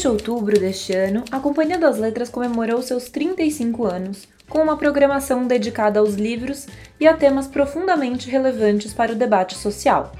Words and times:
de 0.00 0.08
outubro 0.08 0.58
deste 0.58 0.94
ano, 0.94 1.22
a 1.30 1.38
Companhia 1.38 1.78
das 1.78 1.98
Letras 1.98 2.30
comemorou 2.30 2.80
seus 2.80 3.10
35 3.10 3.84
anos, 3.84 4.26
com 4.48 4.62
uma 4.62 4.76
programação 4.76 5.46
dedicada 5.46 6.00
aos 6.00 6.14
livros 6.14 6.66
e 6.98 7.06
a 7.06 7.14
temas 7.14 7.46
profundamente 7.46 8.30
relevantes 8.30 8.94
para 8.94 9.12
o 9.12 9.14
debate 9.14 9.54
social. 9.56 10.12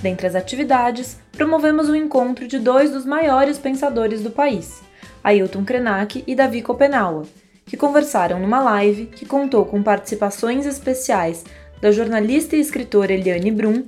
Dentre 0.00 0.26
as 0.26 0.34
atividades, 0.34 1.18
promovemos 1.30 1.90
o 1.90 1.94
encontro 1.94 2.48
de 2.48 2.58
dois 2.58 2.90
dos 2.90 3.04
maiores 3.04 3.58
pensadores 3.58 4.22
do 4.22 4.30
país, 4.30 4.82
Ailton 5.22 5.62
Krenak 5.62 6.24
e 6.26 6.34
Davi 6.34 6.62
Kopenawa, 6.62 7.24
que 7.66 7.76
conversaram 7.76 8.40
numa 8.40 8.60
live 8.60 9.06
que 9.06 9.26
contou 9.26 9.66
com 9.66 9.82
participações 9.82 10.64
especiais 10.64 11.44
da 11.82 11.92
jornalista 11.92 12.56
e 12.56 12.60
escritora 12.60 13.12
Eliane 13.12 13.50
Brum, 13.50 13.84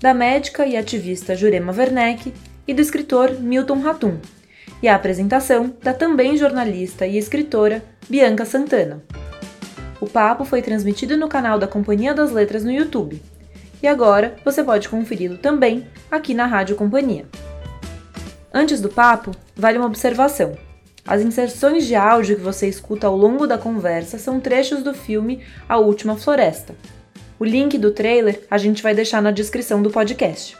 da 0.00 0.12
médica 0.12 0.66
e 0.66 0.76
ativista 0.76 1.34
Jurema 1.34 1.72
Werneck 1.72 2.34
e 2.68 2.74
do 2.74 2.82
escritor 2.82 3.40
Milton 3.40 3.80
Ratum, 3.80 4.18
e 4.82 4.88
a 4.88 4.94
apresentação 4.94 5.74
da 5.82 5.92
também 5.94 6.36
jornalista 6.36 7.06
e 7.06 7.16
escritora 7.16 7.82
Bianca 8.08 8.44
Santana. 8.44 9.02
O 10.00 10.06
papo 10.08 10.44
foi 10.44 10.60
transmitido 10.60 11.16
no 11.16 11.28
canal 11.28 11.58
da 11.58 11.68
Companhia 11.68 12.12
das 12.12 12.32
Letras 12.32 12.64
no 12.64 12.72
YouTube. 12.72 13.22
E 13.82 13.86
agora 13.86 14.34
você 14.44 14.62
pode 14.62 14.88
conferi-lo 14.88 15.38
também 15.38 15.86
aqui 16.10 16.34
na 16.34 16.46
Rádio 16.46 16.76
Companhia. 16.76 17.26
Antes 18.52 18.80
do 18.80 18.88
papo, 18.88 19.30
vale 19.56 19.78
uma 19.78 19.86
observação. 19.86 20.56
As 21.06 21.22
inserções 21.22 21.86
de 21.86 21.94
áudio 21.94 22.36
que 22.36 22.42
você 22.42 22.68
escuta 22.68 23.06
ao 23.06 23.16
longo 23.16 23.46
da 23.46 23.58
conversa 23.58 24.18
são 24.18 24.38
trechos 24.38 24.82
do 24.82 24.94
filme 24.94 25.40
A 25.68 25.78
Última 25.78 26.16
Floresta. 26.16 26.74
O 27.38 27.44
link 27.44 27.76
do 27.76 27.90
trailer 27.90 28.40
a 28.48 28.56
gente 28.56 28.82
vai 28.82 28.94
deixar 28.94 29.20
na 29.20 29.32
descrição 29.32 29.82
do 29.82 29.90
podcast. 29.90 30.56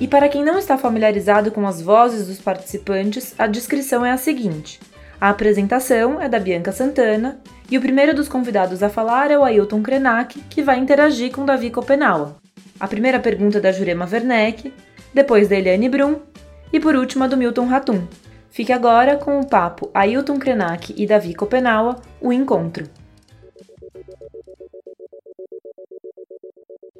E 0.00 0.08
para 0.08 0.28
quem 0.28 0.42
não 0.42 0.58
está 0.58 0.78
familiarizado 0.78 1.50
com 1.50 1.66
as 1.66 1.82
vozes 1.82 2.26
dos 2.26 2.40
participantes, 2.40 3.34
a 3.38 3.46
descrição 3.46 4.04
é 4.04 4.10
a 4.10 4.16
seguinte: 4.16 4.80
a 5.20 5.28
apresentação 5.28 6.20
é 6.20 6.28
da 6.28 6.38
Bianca 6.38 6.72
Santana 6.72 7.38
e 7.70 7.76
o 7.76 7.80
primeiro 7.80 8.14
dos 8.14 8.28
convidados 8.28 8.82
a 8.82 8.88
falar 8.88 9.30
é 9.30 9.38
o 9.38 9.44
Ailton 9.44 9.82
Krenak, 9.82 10.40
que 10.48 10.62
vai 10.62 10.78
interagir 10.78 11.30
com 11.30 11.44
Davi 11.44 11.70
Kopenawa. 11.70 12.36
A 12.80 12.88
primeira 12.88 13.20
pergunta 13.20 13.58
é 13.58 13.60
da 13.60 13.70
Jurema 13.70 14.08
Werneck, 14.10 14.72
depois 15.12 15.48
da 15.48 15.56
Eliane 15.56 15.88
Brum 15.88 16.20
e 16.72 16.80
por 16.80 16.96
último 16.96 17.24
a 17.24 17.26
do 17.26 17.36
Milton 17.36 17.66
Ratum, 17.66 18.06
Fique 18.50 18.72
agora 18.72 19.16
com 19.16 19.38
o 19.38 19.46
papo 19.46 19.90
Ailton 19.94 20.36
Krenak 20.38 20.92
e 20.96 21.06
Davi 21.06 21.34
Kopenawa, 21.34 22.02
o 22.20 22.32
encontro. 22.32 22.84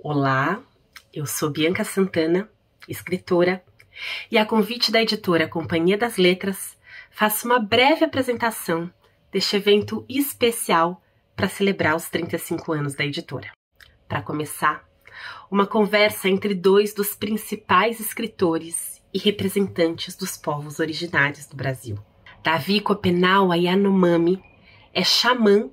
Olá, 0.02 0.62
eu 1.12 1.26
sou 1.26 1.50
Bianca 1.50 1.82
Santana, 1.82 2.48
escritora, 2.88 3.62
e 4.30 4.38
a 4.38 4.46
convite 4.46 4.90
da 4.90 5.02
editora 5.02 5.48
Companhia 5.48 5.98
das 5.98 6.16
Letras, 6.16 6.78
faço 7.10 7.46
uma 7.46 7.58
breve 7.58 8.04
apresentação 8.04 8.90
deste 9.30 9.56
evento 9.56 10.04
especial 10.08 11.02
para 11.36 11.48
celebrar 11.48 11.96
os 11.96 12.08
35 12.08 12.72
anos 12.72 12.94
da 12.94 13.04
editora. 13.04 13.50
Para 14.08 14.22
começar, 14.22 14.84
uma 15.50 15.66
conversa 15.66 16.28
entre 16.28 16.54
dois 16.54 16.94
dos 16.94 17.14
principais 17.14 18.00
escritores 18.00 19.02
e 19.12 19.18
representantes 19.18 20.16
dos 20.16 20.36
povos 20.36 20.78
originários 20.78 21.46
do 21.46 21.56
Brasil. 21.56 21.98
Davi 22.42 22.80
Copenaua 22.80 23.56
Yanomami 23.56 24.42
é 24.92 25.04
xamã 25.04 25.70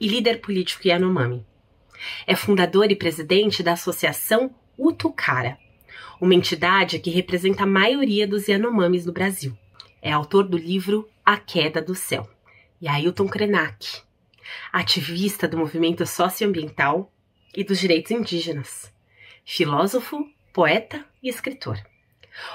e 0.00 0.08
líder 0.08 0.40
político 0.40 0.86
Yanomami. 0.86 1.46
É 2.26 2.34
fundador 2.34 2.90
e 2.90 2.96
presidente 2.96 3.62
da 3.62 3.72
Associação 3.72 4.54
Utucara, 4.76 5.58
uma 6.20 6.34
entidade 6.34 6.98
que 6.98 7.10
representa 7.10 7.62
a 7.62 7.66
maioria 7.66 8.26
dos 8.26 8.48
Yanomamis 8.48 9.06
no 9.06 9.12
Brasil. 9.12 9.56
É 10.02 10.12
autor 10.12 10.46
do 10.46 10.56
livro 10.56 11.08
A 11.24 11.36
Queda 11.36 11.80
do 11.80 11.94
Céu. 11.94 12.28
E 12.80 12.88
Ailton 12.88 13.28
Krenak, 13.28 14.00
ativista 14.72 15.46
do 15.46 15.58
movimento 15.58 16.06
socioambiental 16.06 17.12
e 17.54 17.62
dos 17.62 17.78
direitos 17.78 18.10
indígenas, 18.10 18.90
filósofo, 19.44 20.26
poeta 20.52 21.04
e 21.22 21.28
escritor 21.28 21.78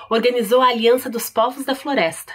organizou 0.10 0.62
a 0.62 0.70
Aliança 0.70 1.10
dos 1.10 1.30
Povos 1.30 1.66
da 1.66 1.76
Floresta, 1.76 2.34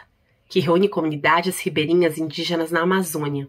que 0.49 0.61
reúne 0.61 0.89
comunidades 0.89 1.61
ribeirinhas 1.61 2.19
indígenas 2.19 2.71
na 2.71 2.81
Amazônia. 2.81 3.49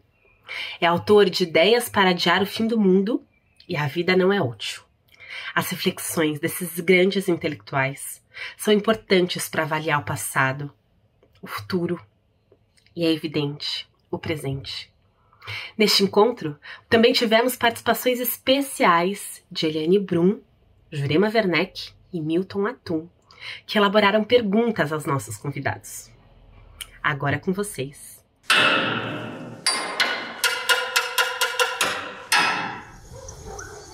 É 0.79 0.85
autor 0.85 1.29
de 1.29 1.43
Ideias 1.43 1.89
para 1.89 2.09
Adiar 2.11 2.41
o 2.41 2.45
Fim 2.45 2.67
do 2.67 2.79
Mundo 2.79 3.23
e 3.67 3.75
A 3.75 3.87
Vida 3.87 4.15
Não 4.15 4.31
é 4.31 4.41
Útil. 4.41 4.83
As 5.53 5.69
reflexões 5.69 6.39
desses 6.39 6.79
grandes 6.79 7.27
intelectuais 7.27 8.21
são 8.57 8.73
importantes 8.73 9.49
para 9.49 9.63
avaliar 9.63 9.99
o 9.99 10.05
passado, 10.05 10.71
o 11.41 11.47
futuro 11.47 11.99
e, 12.95 13.05
é 13.05 13.11
evidente, 13.11 13.89
o 14.09 14.17
presente. 14.17 14.91
Neste 15.77 16.03
encontro, 16.03 16.57
também 16.89 17.13
tivemos 17.13 17.55
participações 17.55 18.19
especiais 18.19 19.43
de 19.51 19.65
Eliane 19.65 19.99
Brum, 19.99 20.39
Jurema 20.91 21.31
Werneck 21.33 21.91
e 22.13 22.21
Milton 22.21 22.67
Atum, 22.67 23.07
que 23.65 23.77
elaboraram 23.77 24.23
perguntas 24.23 24.91
aos 24.91 25.05
nossos 25.05 25.37
convidados. 25.37 26.11
Agora 27.01 27.37
é 27.37 27.39
com 27.39 27.51
vocês. 27.51 28.23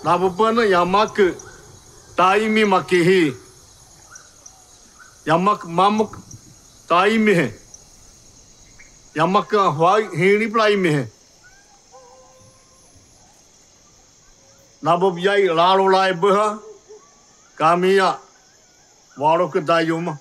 Nabubana 0.08 0.64
yamak 0.64 1.18
taimi 2.16 2.64
makihi. 2.66 3.36
Yamak 5.26 5.66
mamuk 5.68 6.12
taimi 6.88 7.52
yamak 9.16 9.52
hwai 9.52 10.08
hini 10.16 10.48
plaimi 10.48 11.08
Nabub 14.82 15.20
yai 15.20 15.48
lalo 15.48 15.90
lai 15.90 16.14
Dayuma. 19.66 20.18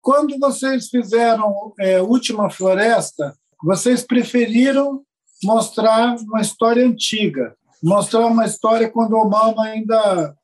Quando 0.00 0.38
vocês 0.38 0.88
fizeram 0.88 1.74
é, 1.78 2.00
Última 2.00 2.48
Floresta, 2.48 3.36
vocês 3.62 4.02
preferiram 4.02 5.04
mostrar 5.42 6.16
uma 6.16 6.40
história 6.40 6.84
antiga, 6.84 7.56
mostrar 7.82 8.26
uma 8.26 8.44
história 8.44 8.88
quando 8.88 9.12
o 9.12 9.20
Obama 9.20 9.64
ainda 9.64 10.36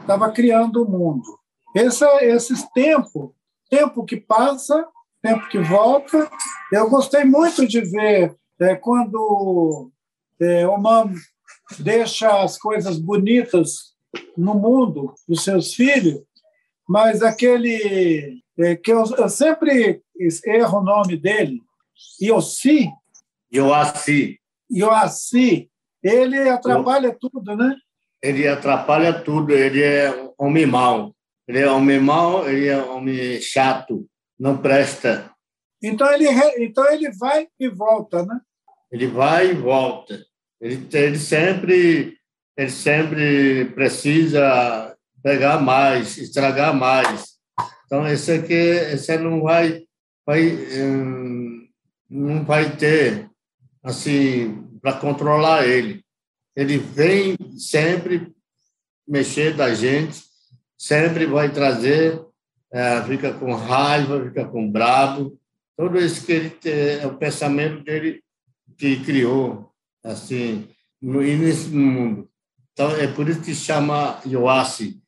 estava 0.00 0.30
criando 0.30 0.82
o 0.82 0.90
mundo. 0.90 1.38
Esse, 1.74 2.04
esses 2.22 2.62
tempo, 2.72 3.34
tempo 3.68 4.04
que 4.04 4.16
passa, 4.16 4.86
tempo 5.22 5.48
que 5.48 5.58
volta. 5.58 6.30
Eu 6.72 6.88
gostei 6.88 7.24
muito 7.24 7.66
de 7.66 7.80
ver 7.80 8.34
é, 8.60 8.74
quando 8.74 9.90
é, 10.40 10.66
Obama 10.66 11.12
deixa 11.78 12.42
as 12.42 12.58
coisas 12.58 12.98
bonitas 12.98 13.94
no 14.36 14.54
mundo 14.54 15.14
dos 15.28 15.44
seus 15.44 15.74
filhos, 15.74 16.22
mas 16.88 17.22
aquele 17.22 18.42
é, 18.58 18.74
que 18.76 18.90
eu, 18.90 19.04
eu, 19.16 19.28
sempre 19.28 20.02
erro 20.46 20.78
o 20.78 20.84
nome 20.84 21.16
dele, 21.16 21.60
Yossi. 22.22 22.88
Yoassi. 23.52 24.38
Yoassi. 24.70 25.70
Ele 26.02 26.48
atrapalha 26.48 27.08
eu, 27.08 27.18
tudo, 27.18 27.56
né? 27.56 27.74
Ele 28.22 28.46
atrapalha 28.46 29.12
tudo. 29.12 29.52
Ele 29.52 29.82
é 29.82 30.30
homem 30.38 30.66
mau. 30.66 31.14
Ele 31.48 31.60
é 31.60 31.70
homem 31.70 31.98
mau, 31.98 32.46
ele 32.46 32.66
é 32.66 32.76
homem 32.76 33.40
chato, 33.40 34.06
não 34.38 34.58
presta. 34.58 35.32
Então 35.82 36.12
ele, 36.12 36.28
então 36.58 36.86
ele 36.92 37.10
vai 37.12 37.48
e 37.58 37.68
volta, 37.68 38.22
né? 38.22 38.38
Ele 38.92 39.06
vai 39.06 39.52
e 39.52 39.54
volta. 39.54 40.22
Ele, 40.60 40.86
ele 40.92 41.18
sempre 41.18 42.18
ele 42.54 42.70
sempre 42.70 43.64
precisa 43.74 44.94
pegar 45.22 45.58
mais, 45.62 46.18
estragar 46.18 46.74
mais. 46.74 47.38
Então 47.86 48.06
esse 48.06 48.32
aqui 48.32 48.52
esse 48.52 49.16
não 49.16 49.40
vai 49.40 49.84
vai 50.26 50.50
hum, 50.50 51.66
não 52.10 52.44
vai 52.44 52.76
ter 52.76 53.27
assim 53.82 54.64
para 54.80 54.94
controlar 54.94 55.66
ele. 55.66 56.04
Ele 56.56 56.78
vem 56.78 57.36
sempre 57.56 58.32
mexer 59.06 59.54
da 59.54 59.74
gente, 59.74 60.22
sempre 60.76 61.26
vai 61.26 61.50
trazer, 61.50 62.20
é, 62.72 63.02
fica 63.04 63.32
com 63.32 63.54
raiva, 63.54 64.24
fica 64.24 64.44
com 64.44 64.70
bravo. 64.70 65.38
Todo 65.76 65.98
isso 65.98 66.26
que 66.26 66.32
ele 66.32 66.52
é 67.00 67.06
o 67.06 67.16
pensamento 67.16 67.84
dele 67.84 68.22
que 68.76 69.02
criou 69.04 69.72
assim, 70.04 70.68
no 71.00 71.24
início 71.24 71.70
do 71.70 71.76
mundo. 71.76 72.28
Então, 72.72 72.90
é 72.92 73.06
por 73.06 73.28
isso 73.28 73.42
que 73.42 73.54
chama 73.54 74.20
Yoassi. 74.26 75.00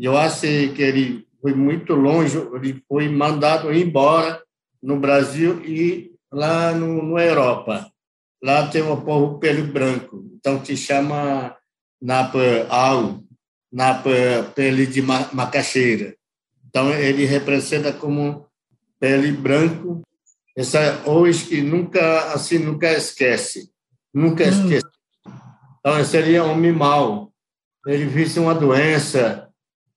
Yoassi, 0.00 0.72
que 0.74 0.82
ele 0.82 1.26
foi 1.40 1.54
muito 1.54 1.94
longe, 1.94 2.38
ele 2.54 2.82
foi 2.88 3.08
mandado 3.08 3.72
embora 3.72 4.42
no 4.82 4.98
Brasil 4.98 5.64
e 5.64 6.12
lá 6.30 6.72
no, 6.72 7.02
no 7.02 7.18
Europa. 7.18 7.90
Lá 8.46 8.68
tem 8.68 8.80
o 8.80 8.96
povo 8.98 9.40
pelo 9.40 9.66
branco, 9.66 10.24
então 10.36 10.64
se 10.64 10.76
chama 10.76 11.56
Napa 12.00 12.38
Au, 12.68 13.20
Napa 13.72 14.08
pele 14.54 14.86
de 14.86 15.02
macaxeira. 15.02 16.14
Então, 16.68 16.88
ele 16.90 17.24
representa 17.24 17.92
como 17.92 18.46
pele 19.00 19.32
branco, 19.32 20.00
essa 20.56 21.02
hoje 21.06 21.44
que 21.46 21.60
nunca, 21.60 22.34
assim, 22.34 22.60
nunca 22.60 22.92
esquece, 22.92 23.68
nunca 24.14 24.44
hum. 24.44 24.48
esquece. 24.48 24.86
Então, 25.80 26.04
seria 26.04 26.44
homem 26.44 26.70
mau. 26.70 27.32
Ele 27.84 28.04
vive 28.04 28.38
uma 28.38 28.54
doença, 28.54 29.48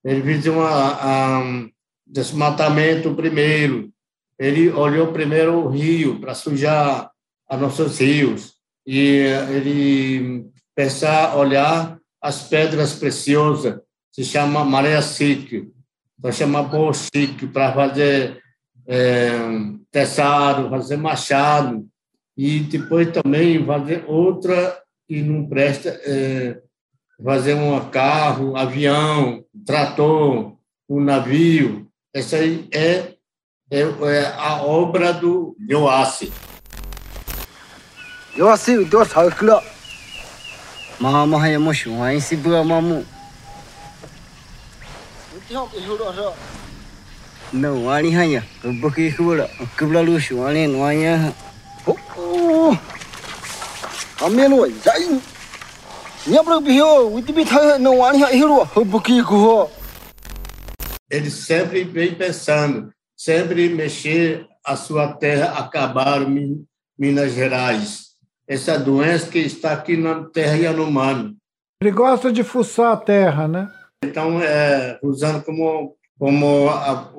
ele 0.03 0.21
vive 0.21 0.49
uma, 0.49 1.39
um 1.43 1.69
desmatamento 2.07 3.13
primeiro, 3.13 3.93
ele 4.39 4.71
olhou 4.71 5.13
primeiro 5.13 5.53
o 5.53 5.67
rio 5.69 6.19
para 6.19 6.33
sujar 6.33 7.11
os 7.49 7.59
nossos 7.59 7.99
rios, 7.99 8.53
e 8.85 9.25
ele 9.55 10.45
pensar, 10.75 11.35
olhar 11.35 11.99
as 12.21 12.47
pedras 12.47 12.93
preciosas, 12.93 13.79
se 14.11 14.23
chama 14.23 14.65
maré 14.65 15.01
sítio, 15.01 15.73
então 16.17 16.31
chama 16.31 16.63
boa 16.63 16.91
para 17.53 17.73
fazer 17.73 18.41
é, 18.87 19.29
fazer 20.69 20.97
machado, 20.97 21.87
e 22.35 22.61
depois 22.61 23.11
também 23.11 23.65
fazer 23.65 24.03
outra 24.07 24.81
que 25.07 25.21
não 25.21 25.47
presta, 25.47 25.89
é, 26.03 26.61
fazer 27.23 27.53
um 27.53 27.89
carro, 27.89 28.55
avião, 28.55 29.43
trator, 29.65 30.55
um 30.87 30.99
navio. 31.01 31.87
Essa 32.13 32.37
aí 32.37 32.67
é, 32.71 33.15
é, 33.69 33.81
é 33.81 34.25
a 34.37 34.63
obra 34.63 35.13
do 35.13 35.55
Yoassi. 38.39 38.71
Yoassi, 38.71 38.85
Deus 38.85 39.09
sabe 39.09 39.35
que 39.35 39.45
lá. 39.45 39.61
Mama 40.99 41.39
hay 41.41 41.57
mo 41.57 41.73
shung 41.73 41.99
hay 42.01 42.19
si 42.21 42.35
bua 42.37 42.63
mamu. 42.63 43.03
No 47.51 47.83
wani 47.85 48.11
hanya, 48.11 48.43
bukki 48.63 49.11
kubula, 49.11 49.47
kubla 49.77 50.01
lu 50.03 50.19
shung 50.19 50.39
wani 50.39 50.67
nwanya. 50.67 51.33
Oh, 51.87 52.77
amelo 54.21 54.67
jai. 54.83 55.19
Nyabra 56.27 56.59
biho, 56.61 57.11
witi 57.11 57.33
bi 57.33 57.43
tha 57.43 57.77
no 57.77 57.91
wani 57.91 58.19
ha 58.19 58.27
hiru, 58.27 58.65
bukki 58.85 59.21
kuho. 59.23 59.69
Ele 61.11 61.29
sempre 61.29 61.83
vem 61.83 62.15
pensando, 62.15 62.91
sempre 63.17 63.67
mexer 63.69 64.45
a 64.63 64.75
sua 64.75 65.13
terra, 65.13 65.57
acabar 65.57 66.25
Minas 66.97 67.33
Gerais 67.33 68.08
essa 68.49 68.79
doença 68.79 69.29
que 69.29 69.37
está 69.37 69.73
aqui 69.73 69.95
na 69.95 70.23
terra 70.23 70.57
Yanomami. 70.57 71.37
Ele 71.79 71.91
gosta 71.91 72.31
de 72.31 72.43
fuçar 72.43 72.93
a 72.93 72.97
terra, 72.97 73.47
né? 73.47 73.71
Então, 74.03 74.41
é, 74.41 74.99
usando 75.03 75.43
como, 75.43 75.95
como 76.17 76.67
a, 76.67 77.13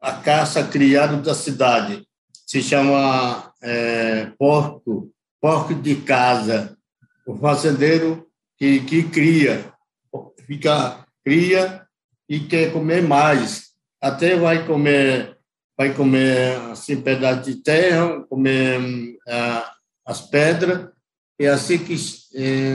a 0.00 0.12
caça 0.14 0.64
criada 0.64 1.18
da 1.18 1.34
cidade. 1.34 2.02
Se 2.46 2.62
chama 2.62 3.52
é, 3.62 4.32
porco, 4.38 5.12
porco 5.38 5.74
de 5.74 5.96
casa. 5.96 6.74
O 7.26 7.36
fazendeiro 7.36 8.26
que, 8.58 8.80
que 8.80 9.02
cria, 9.02 9.72
fica, 10.46 11.04
cria 11.22 11.86
e 12.26 12.40
quer 12.40 12.72
comer 12.72 13.02
mais. 13.02 13.74
Até 14.00 14.34
vai 14.34 14.66
comer, 14.66 15.36
vai 15.76 15.92
comer 15.92 16.56
assim, 16.72 17.00
pedaço 17.00 17.42
de 17.42 17.56
terra, 17.62 18.22
comer 18.22 18.80
ah, 19.28 19.70
as 20.10 20.20
pedras, 20.20 20.88
e 21.38 21.46
assim 21.46 21.78
que 21.78 21.94
eh, 22.34 22.74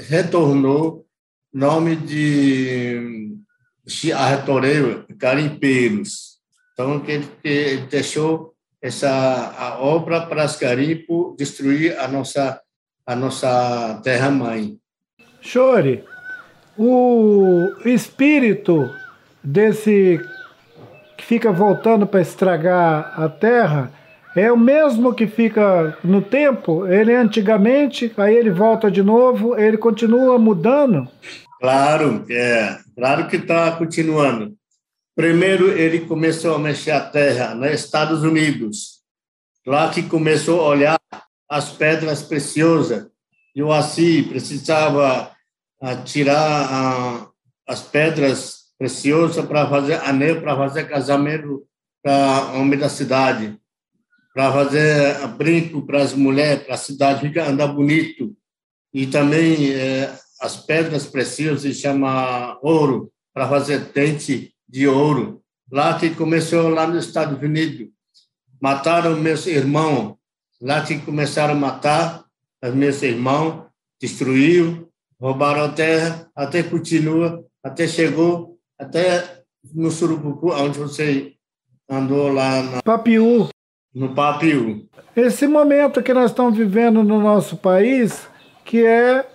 retornou 0.00 1.06
nome 1.54 1.94
de 1.96 3.36
Chiarretoreiro, 3.86 5.06
Carimpeiros. 5.18 6.38
Então, 6.72 7.00
que 7.00 7.12
ele 7.44 7.86
deixou 7.86 8.54
essa 8.82 9.08
a 9.56 9.80
obra 9.80 10.26
para 10.26 10.42
as 10.42 10.56
carimpos 10.56 11.36
destruir 11.36 11.98
a 11.98 12.06
nossa 12.08 12.60
a 13.06 13.16
nossa 13.16 14.00
terra 14.04 14.30
mãe. 14.30 14.78
Chore, 15.40 16.04
o 16.76 17.72
espírito 17.86 18.90
desse 19.42 20.20
que 21.16 21.24
fica 21.24 21.50
voltando 21.50 22.06
para 22.06 22.20
estragar 22.20 23.18
a 23.18 23.28
terra 23.30 23.97
é 24.40 24.52
o 24.52 24.58
mesmo 24.58 25.14
que 25.14 25.26
fica 25.26 25.96
no 26.04 26.20
tempo, 26.20 26.86
ele 26.86 27.14
antigamente, 27.14 28.12
aí 28.16 28.34
ele 28.34 28.50
volta 28.50 28.90
de 28.90 29.02
novo, 29.02 29.58
ele 29.58 29.78
continua 29.78 30.38
mudando? 30.38 31.08
Claro, 31.60 32.24
é, 32.30 32.78
claro 32.94 33.26
que 33.26 33.36
está 33.36 33.72
continuando. 33.72 34.54
Primeiro 35.16 35.70
ele 35.70 36.00
começou 36.00 36.54
a 36.54 36.58
mexer 36.58 36.92
a 36.92 37.00
terra 37.00 37.54
nos 37.54 37.70
Estados 37.72 38.22
Unidos, 38.22 39.00
lá 39.66 39.90
que 39.90 40.02
começou 40.02 40.60
a 40.60 40.68
olhar 40.68 41.00
as 41.48 41.70
pedras 41.70 42.22
preciosas. 42.22 43.06
E 43.56 43.62
o 43.62 43.72
assim 43.72 44.22
precisava 44.24 45.32
ah, 45.80 45.96
tirar 45.96 46.68
ah, 46.70 47.28
as 47.66 47.82
pedras 47.82 48.58
preciosas 48.78 49.44
para 49.44 49.68
fazer 49.68 49.94
anel, 50.04 50.40
para 50.40 50.56
fazer 50.56 50.84
casamento 50.84 51.64
para 52.02 52.52
homem 52.52 52.78
da 52.78 52.88
cidade 52.88 53.58
para 54.34 54.52
fazer 54.52 55.26
brinco 55.36 55.82
para 55.86 56.02
as 56.02 56.12
mulheres, 56.12 56.64
para 56.64 56.74
a 56.74 56.78
cidade 56.78 57.26
ficar 57.26 57.48
andar 57.48 57.68
bonito. 57.68 58.36
E 58.92 59.06
também 59.06 59.72
é, 59.72 60.16
as 60.40 60.56
pedras 60.56 61.06
preciosas 61.06 61.62
se 61.62 61.74
chama 61.74 62.58
ouro, 62.62 63.12
para 63.32 63.48
fazer 63.48 63.78
dente 63.92 64.54
de 64.68 64.86
ouro. 64.88 65.42
Lá 65.70 65.98
que 65.98 66.10
começou 66.10 66.68
lá 66.68 66.86
nos 66.86 67.06
Estados 67.06 67.40
Unidos. 67.40 67.88
Mataram 68.60 69.16
meus 69.16 69.46
irmãos. 69.46 70.16
Lá 70.60 70.84
que 70.84 70.98
começaram 70.98 71.54
a 71.54 71.56
matar 71.56 72.24
os 72.64 72.74
meus 72.74 73.00
irmãos, 73.02 73.66
destruiu, 74.00 74.88
roubaram 75.20 75.64
a 75.64 75.68
terra, 75.68 76.28
até 76.34 76.64
continua, 76.64 77.44
até 77.62 77.86
chegou, 77.86 78.58
até 78.76 79.44
no 79.72 79.90
Surucucu, 79.92 80.52
onde 80.52 80.78
você 80.78 81.34
andou 81.88 82.32
lá 82.32 82.62
na... 82.62 82.82
Papiú 82.82 83.48
no 83.94 84.10
Papiú. 84.10 84.84
Esse 85.16 85.46
momento 85.46 86.02
que 86.02 86.14
nós 86.14 86.30
estamos 86.30 86.56
vivendo 86.56 87.02
no 87.02 87.20
nosso 87.20 87.56
país, 87.56 88.28
que 88.64 88.84
é 88.84 89.26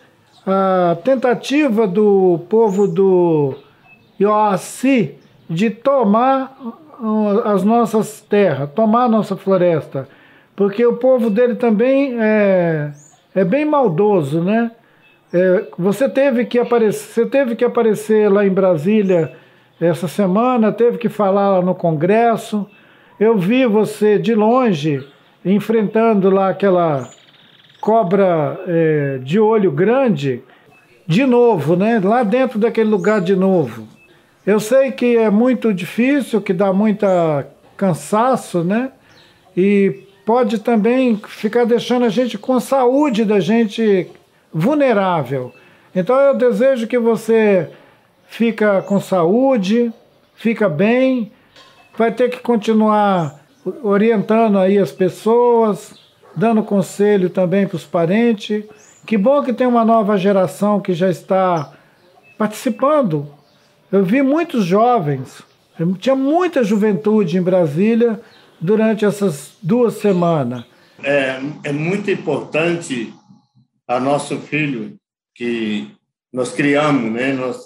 a 0.46 0.98
tentativa 1.04 1.88
do 1.88 2.40
povo 2.50 2.88
do 2.88 3.56
Ioassi 4.20 5.16
de 5.50 5.70
tomar 5.70 6.56
as 7.46 7.64
nossas 7.64 8.22
terras, 8.22 8.70
tomar 8.74 9.06
a 9.06 9.10
nossa 9.10 9.36
floresta, 9.36 10.08
porque 10.56 10.86
o 10.86 10.98
povo 10.98 11.30
dele 11.30 11.56
também 11.56 12.16
é, 12.22 12.92
é 13.36 13.44
bem 13.44 13.66
maldoso, 13.66 14.42
né? 14.42 14.72
É, 15.34 15.66
você 15.78 16.08
teve 16.08 16.46
que 16.46 16.60
aparecer, 16.60 17.14
você 17.14 17.26
teve 17.26 17.56
que 17.56 17.66
aparecer 17.66 18.32
lá 18.32 18.46
em 18.46 18.52
Brasília 18.52 19.34
essa 19.82 20.08
semana, 20.08 20.72
teve 20.72 20.98
que 20.98 21.10
falar 21.10 21.58
lá 21.58 21.62
no 21.62 21.74
Congresso. 21.74 22.70
Eu 23.24 23.38
vi 23.38 23.66
você 23.66 24.20
de 24.20 24.36
longe 24.36 25.02
enfrentando 25.46 26.30
lá 26.30 26.50
aquela 26.50 27.10
cobra 27.80 28.60
é, 28.68 29.18
de 29.24 29.40
olho 29.40 29.72
grande, 29.72 30.44
de 31.08 31.26
novo, 31.26 31.78
né? 31.78 32.02
Lá 32.04 32.24
dentro 32.24 32.60
daquele 32.60 32.90
lugar 32.90 33.22
de 33.22 33.34
novo. 33.34 33.88
Eu 34.46 34.60
sei 34.60 34.92
que 34.92 35.16
é 35.16 35.30
muito 35.30 35.74
difícil, 35.74 36.42
que 36.42 36.52
dá 36.52 36.74
muita 36.74 37.48
cansaço, 37.78 38.62
né? 38.62 38.92
E 39.56 40.04
pode 40.26 40.60
também 40.60 41.16
ficar 41.26 41.64
deixando 41.64 42.04
a 42.04 42.10
gente 42.10 42.38
com 42.38 42.56
a 42.56 42.60
saúde 42.60 43.24
da 43.24 43.40
gente 43.40 44.06
vulnerável. 44.54 45.54
Então 45.96 46.20
eu 46.20 46.36
desejo 46.36 46.88
que 46.88 47.00
você 47.00 47.70
fica 48.28 48.82
com 48.82 49.00
saúde, 49.00 49.94
fica 50.36 50.68
bem 50.68 51.32
vai 51.98 52.12
ter 52.12 52.30
que 52.30 52.40
continuar 52.40 53.40
orientando 53.84 54.58
aí 54.58 54.78
as 54.78 54.92
pessoas, 54.92 55.94
dando 56.36 56.64
conselho 56.64 57.30
também 57.30 57.68
para 57.68 57.78
os 57.78 57.86
parentes. 57.86 58.64
Que 59.06 59.18
bom 59.18 59.44
que 59.44 59.54
tem 59.54 59.68
uma 59.68 59.86
nova 59.86 60.18
geração 60.18 60.80
que 60.80 60.94
já 60.94 61.10
está 61.10 61.74
participando. 62.38 63.28
Eu 63.92 64.04
vi 64.04 64.22
muitos 64.22 64.66
jovens, 64.66 65.44
tinha 66.00 66.16
muita 66.16 66.64
juventude 66.64 67.38
em 67.38 67.42
Brasília 67.42 68.20
durante 68.60 69.06
essas 69.06 69.54
duas 69.62 69.96
semanas. 69.96 70.64
É, 71.04 71.40
é 71.66 71.72
muito 71.72 72.10
importante 72.10 73.14
a 73.88 74.00
nosso 74.00 74.38
filho 74.40 74.96
que 75.36 75.92
nós 76.32 76.52
criamos, 76.54 77.12
né? 77.12 77.34
Nós, 77.34 77.58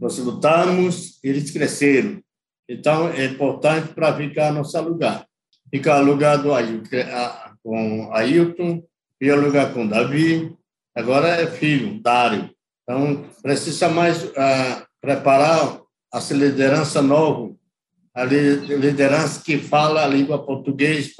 nós 0.00 0.18
lutamos, 0.18 1.18
eles 1.22 1.50
cresceram. 1.50 2.19
Então, 2.70 3.08
é 3.08 3.24
importante 3.24 3.92
para 3.94 4.16
ficar 4.16 4.52
no 4.52 4.64
seu 4.64 4.82
lugar. 4.82 5.26
Ficar 5.70 6.00
no 6.00 6.12
lugar 6.12 6.38
do 6.38 6.54
Ailton, 6.54 6.88
com 7.62 8.14
Ailton, 8.14 8.82
ficar 9.18 9.36
no 9.36 9.46
lugar 9.46 9.74
com 9.74 9.86
Davi, 9.86 10.56
agora 10.96 11.28
é 11.28 11.46
filho, 11.46 12.00
Dário. 12.00 12.50
Então, 12.82 13.24
precisa 13.42 13.88
mais 13.88 14.22
uh, 14.24 14.86
preparar 15.00 15.80
essa 16.12 16.34
liderança 16.34 17.02
nova 17.02 17.54
a 18.14 18.24
liderança 18.24 19.42
que 19.42 19.58
fala 19.58 20.04
a 20.04 20.08
língua 20.08 20.44
portuguesa 20.44 21.10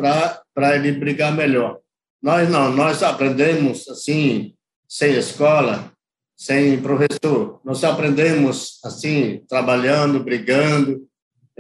para 0.54 0.76
ele 0.76 0.92
brigar 0.92 1.34
melhor. 1.34 1.78
Nós 2.22 2.48
não, 2.48 2.72
nós 2.72 3.02
aprendemos 3.02 3.88
assim, 3.88 4.54
sem 4.88 5.14
escola, 5.14 5.92
sem 6.36 6.80
professor. 6.82 7.60
Nós 7.64 7.82
aprendemos 7.84 8.78
assim, 8.84 9.42
trabalhando, 9.48 10.22
brigando, 10.22 11.06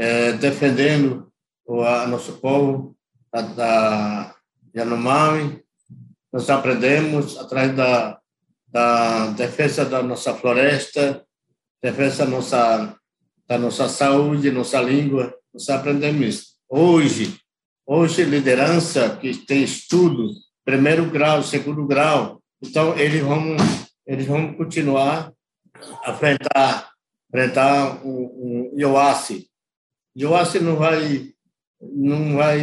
é, 0.00 0.32
defendendo 0.32 1.30
o 1.66 1.82
a, 1.82 2.06
nosso 2.06 2.38
povo 2.38 2.96
da, 3.30 3.42
da 3.42 4.34
Yanomami. 4.74 5.62
Nós 6.32 6.48
aprendemos 6.48 7.36
através 7.36 7.76
da, 7.76 8.18
da 8.66 9.26
defesa 9.32 9.84
da 9.84 10.02
nossa 10.02 10.34
floresta, 10.34 11.22
defesa 11.82 12.24
da 12.24 12.30
nossa, 12.30 12.96
da 13.46 13.58
nossa 13.58 13.88
saúde, 13.90 14.50
nossa 14.50 14.80
língua. 14.80 15.34
Nós 15.52 15.68
aprendemos 15.68 16.26
isso. 16.26 16.46
Hoje, 16.66 17.38
hoje 17.86 18.24
liderança 18.24 19.18
que 19.20 19.36
tem 19.36 19.62
estudo, 19.62 20.30
primeiro 20.64 21.10
grau, 21.10 21.42
segundo 21.42 21.86
grau, 21.86 22.40
então 22.62 22.96
eles 22.96 23.22
vão 23.22 23.56
eles 24.06 24.26
vão 24.26 24.54
continuar 24.54 25.30
a 26.04 26.12
enfrentar, 26.12 26.90
enfrentar 27.28 28.04
um, 28.04 28.70
um 28.72 28.78
Ioassi. 28.78 29.49
Ioassi 30.16 30.60
não 30.60 30.76
vai, 30.76 31.32
não 31.80 32.36
vai, 32.36 32.60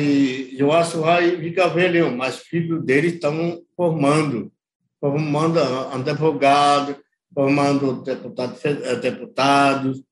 Ioassi 0.53 0.97
vai 0.97 1.37
ficar 1.37 1.67
velho, 1.67 2.15
mas 2.15 2.39
filhos 2.39 2.83
dele 2.83 3.07
estão 3.07 3.61
formando, 3.75 4.51
formando 4.99 5.59
advogado, 5.59 6.97
formando 7.33 8.03
deputado, 8.03 8.57
eh, 8.63 8.95
deputados, 8.95 10.03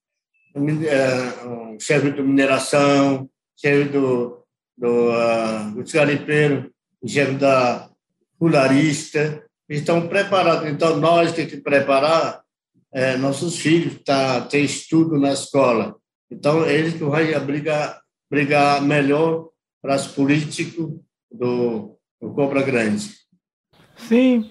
eh, 0.55 1.77
chefe 1.79 2.11
de 2.11 2.21
mineração, 2.21 3.29
chefe 3.55 3.89
do, 3.89 4.43
do, 4.77 5.09
uh, 5.09 5.71
do 5.73 5.91
garimpeiro, 5.91 6.71
chefe 7.05 7.33
da 7.33 7.89
fularista, 8.37 9.43
estão 9.69 10.07
preparados. 10.07 10.69
Então, 10.69 10.97
nós 10.97 11.31
temos 11.31 11.51
que 11.51 11.61
preparar 11.61 12.43
é, 12.93 13.17
nossos 13.17 13.57
filhos 13.57 13.97
para 14.05 14.41
ter 14.41 14.61
estudo 14.61 15.17
na 15.19 15.33
escola. 15.33 15.95
Então, 16.29 16.65
eles 16.65 16.93
que 16.93 16.99
vão 16.99 17.11
brigar, 17.45 18.01
brigar 18.29 18.81
melhor 18.81 19.49
para 19.81 19.95
os 19.95 20.07
políticos 20.07 20.99
do, 21.31 21.97
do 22.19 22.33
Cobra 22.33 22.61
Grande. 22.63 23.11
Sim, 23.95 24.49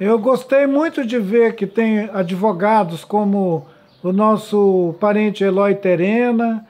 eu 0.00 0.18
gostei 0.18 0.66
muito 0.66 1.06
de 1.06 1.18
ver 1.18 1.54
que 1.54 1.66
tem 1.66 2.10
advogados 2.12 3.04
como 3.04 3.66
o 4.02 4.12
nosso 4.12 4.94
parente 4.98 5.44
Eloy 5.44 5.76
Terena, 5.76 6.66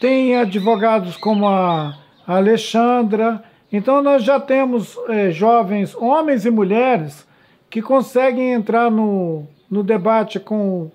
tem 0.00 0.36
advogados 0.36 1.16
como 1.16 1.46
a 1.46 1.96
Alexandra. 2.26 3.42
Então, 3.72 4.02
nós 4.02 4.24
já 4.24 4.40
temos 4.40 4.98
é, 5.08 5.30
jovens, 5.30 5.94
homens 5.94 6.44
e 6.44 6.50
mulheres, 6.50 7.26
que 7.70 7.80
conseguem 7.80 8.52
entrar 8.52 8.90
no, 8.90 9.46
no 9.70 9.82
debate 9.82 10.40
com, 10.40 10.90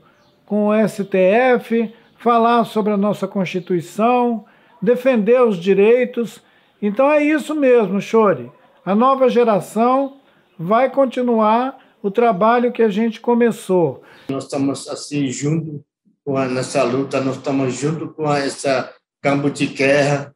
com 0.46 0.68
o 0.68 0.88
STF, 0.88 1.92
falar 2.28 2.66
sobre 2.66 2.92
a 2.92 2.98
nossa 2.98 3.26
Constituição, 3.26 4.44
defender 4.82 5.42
os 5.42 5.58
direitos. 5.58 6.42
Então 6.82 7.10
é 7.10 7.24
isso 7.24 7.56
mesmo, 7.56 8.02
Chore. 8.02 8.52
A 8.84 8.94
nova 8.94 9.30
geração 9.30 10.18
vai 10.60 10.92
continuar 10.92 11.80
o 12.04 12.12
trabalho 12.12 12.74
que 12.74 12.84
a 12.84 12.90
gente 12.90 13.22
começou. 13.22 14.04
Nós 14.28 14.44
estamos 14.44 14.90
assim 14.90 15.30
junto 15.30 15.82
com 16.26 16.36
a, 16.36 16.50
nessa 16.50 16.84
luta, 16.84 17.22
nós 17.22 17.38
estamos 17.38 17.74
junto 17.74 18.10
com 18.10 18.30
essa 18.34 18.94
campo 19.22 19.50
de 19.50 19.68
guerra, 19.68 20.36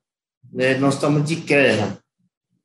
né? 0.49 0.75
nós 0.75 0.93
estamos 0.93 1.25
de 1.25 1.35
guerra. 1.35 1.97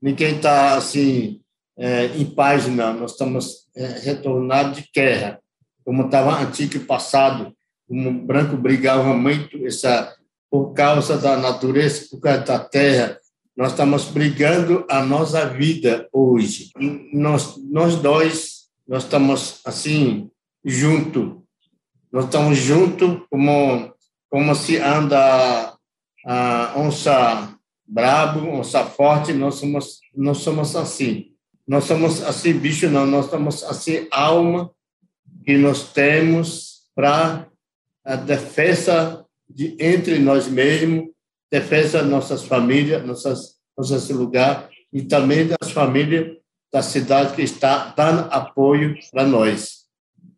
Ninguém 0.00 0.36
está 0.36 0.76
assim 0.76 1.40
é, 1.76 2.06
em 2.16 2.26
paz, 2.26 2.68
não. 2.68 2.94
Nós 2.94 3.10
estamos 3.10 3.66
é, 3.74 3.86
retornados 4.04 4.76
de 4.76 4.88
guerra, 4.94 5.40
como 5.84 6.04
estava 6.04 6.40
antigo 6.40 6.76
e 6.76 6.78
passado, 6.78 7.55
o 7.88 8.12
branco 8.12 8.56
brigava 8.56 9.14
muito 9.14 9.64
essa, 9.66 10.14
por 10.50 10.72
causa 10.72 11.18
da 11.18 11.36
natureza, 11.36 12.06
por 12.10 12.20
causa 12.20 12.40
da 12.40 12.58
terra. 12.58 13.18
Nós 13.56 13.72
estamos 13.72 14.04
brigando 14.06 14.84
a 14.88 15.02
nossa 15.02 15.46
vida 15.46 16.08
hoje. 16.12 16.70
Nós, 17.12 17.56
nós 17.70 17.96
dois, 17.96 18.66
nós 18.86 19.04
estamos 19.04 19.60
assim, 19.64 20.30
junto. 20.64 21.42
Nós 22.12 22.24
estamos 22.26 22.58
juntos 22.58 23.22
como, 23.30 23.94
como 24.28 24.54
se 24.54 24.76
anda 24.78 25.74
a 26.26 26.74
onça 26.76 27.56
brabo, 27.86 28.40
onça 28.48 28.84
forte, 28.84 29.32
nós 29.32 29.54
somos, 29.54 30.00
nós 30.14 30.38
somos 30.38 30.74
assim 30.74 31.36
nós 31.66 31.84
somos 31.84 32.22
assim 32.22 32.52
bicho 32.52 32.88
não, 32.88 33.06
nós 33.06 33.26
somos 33.26 33.64
assim 33.64 34.06
alma 34.12 34.70
que 35.44 35.58
nós 35.58 35.92
temos 35.92 36.82
para 36.94 37.48
a 38.06 38.14
defesa 38.16 39.26
de 39.48 39.76
entre 39.80 40.18
nós 40.18 40.48
mesmos, 40.48 41.08
defesa 41.50 41.98
das 41.98 42.08
nossas 42.08 42.44
famílias, 42.44 43.04
nossas 43.04 43.56
nossos 43.76 44.08
lugar 44.10 44.70
e 44.92 45.02
também 45.02 45.46
das 45.46 45.70
famílias 45.70 46.36
da 46.72 46.82
cidade 46.82 47.34
que 47.34 47.42
está 47.42 47.92
dando 47.96 48.32
apoio 48.32 48.96
para 49.10 49.24
nós. 49.24 49.86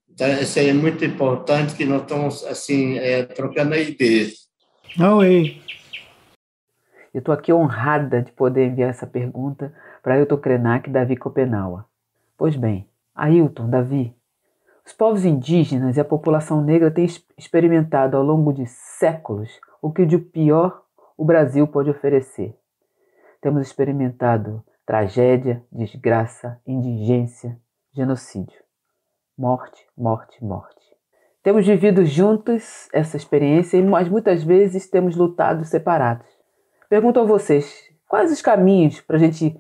Então, 0.09 0.29
isso 0.41 0.59
é 0.59 0.73
muito 0.73 1.05
importante 1.05 1.75
que 1.75 1.85
nós 1.85 2.03
estamos 2.03 2.45
assim 2.45 2.99
é, 2.99 3.23
trocando 3.23 3.77
ideias. 3.77 4.49
Não, 4.97 5.23
ei. 5.23 5.63
Eu 7.15 7.21
estou 7.21 7.33
aqui 7.33 7.53
honrada 7.53 8.23
de 8.23 8.33
poder 8.33 8.67
enviar 8.67 8.91
essa 8.91 9.07
pergunta 9.07 9.73
para 10.03 10.15
Ailton 10.15 10.37
Krenak 10.37 10.89
e 10.89 10.93
Davi 10.93 11.17
Copenaua. 11.17 11.87
Pois 12.37 12.57
bem, 12.57 12.87
Ailton, 13.15 13.71
Davi, 13.71 14.13
os 14.89 14.95
povos 14.95 15.27
indígenas 15.27 15.99
e 15.99 16.01
a 16.01 16.05
população 16.05 16.63
negra 16.63 16.91
têm 16.91 17.07
experimentado 17.37 18.17
ao 18.17 18.23
longo 18.23 18.55
de 18.55 18.65
séculos 18.65 19.61
o 19.83 19.93
que 19.93 20.07
de 20.07 20.17
pior 20.17 20.83
o 21.15 21.27
Brasil 21.27 21.69
pode 21.69 21.91
oferecer. 21.91 22.57
Temos 23.39 23.67
experimentado 23.67 24.65
tragédia, 24.87 25.63
desgraça, 25.71 26.59
indigência, 26.67 27.61
genocídio. 27.93 28.59
Morte, 29.37 29.87
morte, 29.95 30.43
morte. 30.43 30.97
Temos 31.43 31.67
vivido 31.67 32.07
juntos 32.07 32.89
essa 32.91 33.19
experiência, 33.19 33.81
mas 33.85 34.09
muitas 34.09 34.43
vezes 34.43 34.89
temos 34.89 35.15
lutado 35.15 35.67
separados. 35.67 36.27
Pergunto 36.89 37.21
a 37.21 37.25
vocês: 37.25 37.93
quais 38.09 38.33
os 38.33 38.41
caminhos 38.41 39.03
para 39.03 39.17
a 39.17 39.21
gente 39.21 39.55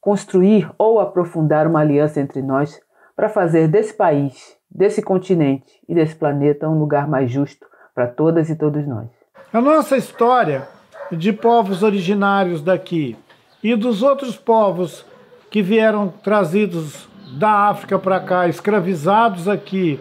construir 0.00 0.68
ou 0.76 0.98
aprofundar 0.98 1.68
uma 1.68 1.80
aliança 1.80 2.20
entre 2.20 2.42
nós 2.42 2.80
para 3.16 3.30
fazer 3.30 3.66
desse 3.66 3.94
país, 3.94 4.56
desse 4.70 5.02
continente 5.02 5.80
e 5.88 5.94
desse 5.94 6.14
planeta 6.14 6.68
um 6.68 6.78
lugar 6.78 7.08
mais 7.08 7.30
justo 7.30 7.66
para 7.94 8.06
todas 8.06 8.50
e 8.50 8.56
todos 8.56 8.86
nós. 8.86 9.08
A 9.50 9.60
nossa 9.60 9.96
história 9.96 10.68
de 11.10 11.32
povos 11.32 11.82
originários 11.82 12.60
daqui 12.60 13.16
e 13.62 13.74
dos 13.74 14.02
outros 14.02 14.36
povos 14.36 15.04
que 15.50 15.62
vieram 15.62 16.08
trazidos 16.22 17.08
da 17.38 17.68
África 17.70 17.98
para 17.98 18.20
cá, 18.20 18.46
escravizados 18.46 19.48
aqui, 19.48 19.98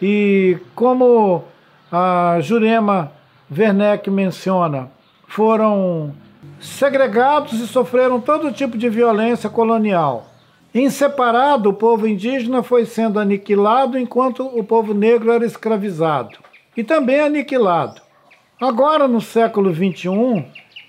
e 0.00 0.58
como 0.74 1.44
a 1.90 2.38
Jurema 2.40 3.12
Werneck 3.50 4.10
menciona, 4.10 4.90
foram 5.26 6.14
segregados 6.60 7.52
e 7.60 7.66
sofreram 7.66 8.20
todo 8.20 8.52
tipo 8.52 8.76
de 8.76 8.88
violência 8.88 9.50
colonial. 9.50 10.26
Em 10.74 10.90
separado, 10.90 11.70
o 11.70 11.74
povo 11.74 12.06
indígena 12.06 12.62
foi 12.62 12.84
sendo 12.84 13.18
aniquilado 13.18 13.98
enquanto 13.98 14.46
o 14.46 14.62
povo 14.62 14.92
negro 14.92 15.32
era 15.32 15.46
escravizado 15.46 16.38
e 16.76 16.84
também 16.84 17.20
aniquilado. 17.20 18.02
Agora, 18.60 19.08
no 19.08 19.20
século 19.20 19.72
XXI, 19.72 20.44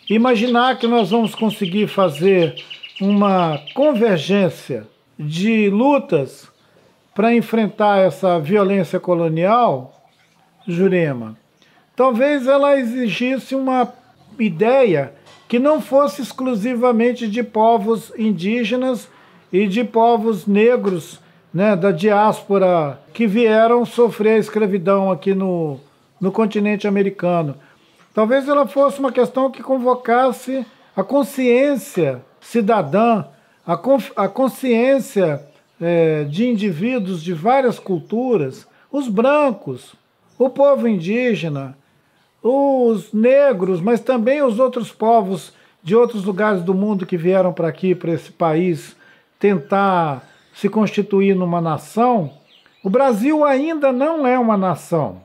imaginar 0.10 0.78
que 0.78 0.88
nós 0.88 1.12
vamos 1.12 1.34
conseguir 1.34 1.88
fazer 1.88 2.56
uma 3.00 3.60
convergência 3.74 4.86
de 5.18 5.70
lutas 5.70 6.50
para 7.16 7.34
enfrentar 7.34 8.00
essa 8.00 8.40
violência 8.40 9.00
colonial, 9.00 9.94
Jurema, 10.68 11.38
talvez 11.96 12.48
ela 12.48 12.78
exigisse 12.78 13.56
uma 13.56 13.94
ideia 14.38 15.14
que 15.48 15.58
não 15.58 15.82
fosse 15.82 16.22
exclusivamente 16.22 17.28
de 17.28 17.44
povos 17.44 18.12
indígenas 18.18 19.10
e 19.52 19.68
de 19.68 19.84
povos 19.84 20.46
negros 20.46 21.20
né, 21.54 21.76
da 21.76 21.92
diáspora 21.92 23.00
que 23.14 23.26
vieram 23.26 23.86
sofrer 23.86 24.36
a 24.36 24.40
escravidão 24.40 25.12
aqui 25.12 25.34
no, 25.34 25.80
no 26.20 26.32
continente 26.32 26.88
americano. 26.88 27.56
Talvez 28.14 28.48
ela 28.48 28.68
fosse 28.68 29.00
uma 29.00 29.12
questão 29.12 29.50
que 29.50 29.64
convocasse 29.64 30.66
a 30.96 31.04
consciência 31.04 32.22
cidadã, 32.42 33.26
a, 33.66 33.80
a 34.16 34.28
consciência 34.28 35.42
é, 35.80 36.24
de 36.26 36.48
indivíduos 36.48 37.24
de 37.24 37.34
várias 37.34 37.80
culturas, 37.80 38.68
os 38.92 39.08
brancos, 39.08 39.96
o 40.38 40.50
povo 40.50 40.88
indígena, 40.88 41.78
os 42.42 43.12
negros, 43.14 43.82
mas 43.82 44.00
também 44.00 44.42
os 44.42 44.60
outros 44.60 44.92
povos 44.92 45.54
de 45.82 45.96
outros 45.96 46.24
lugares 46.24 46.62
do 46.64 46.74
mundo 46.74 47.06
que 47.06 47.18
vieram 47.18 47.54
para 47.54 47.68
aqui, 47.68 47.96
para 47.96 48.12
esse 48.12 48.32
país, 48.32 48.96
tentar 49.40 50.24
se 50.54 50.68
constituir 50.68 51.34
numa 51.34 51.62
nação, 51.62 52.34
o 52.84 52.90
Brasil 52.90 53.46
ainda 53.46 53.92
não 53.92 54.28
é 54.28 54.38
uma 54.38 54.58
nação. 54.58 55.22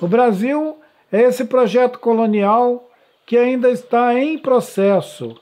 O 0.00 0.06
Brasil 0.06 0.76
é 1.10 1.22
esse 1.22 1.46
projeto 1.46 1.98
colonial 1.98 2.90
que 3.24 3.38
ainda 3.38 3.70
está 3.70 4.18
em 4.18 4.36
processo. 4.38 5.34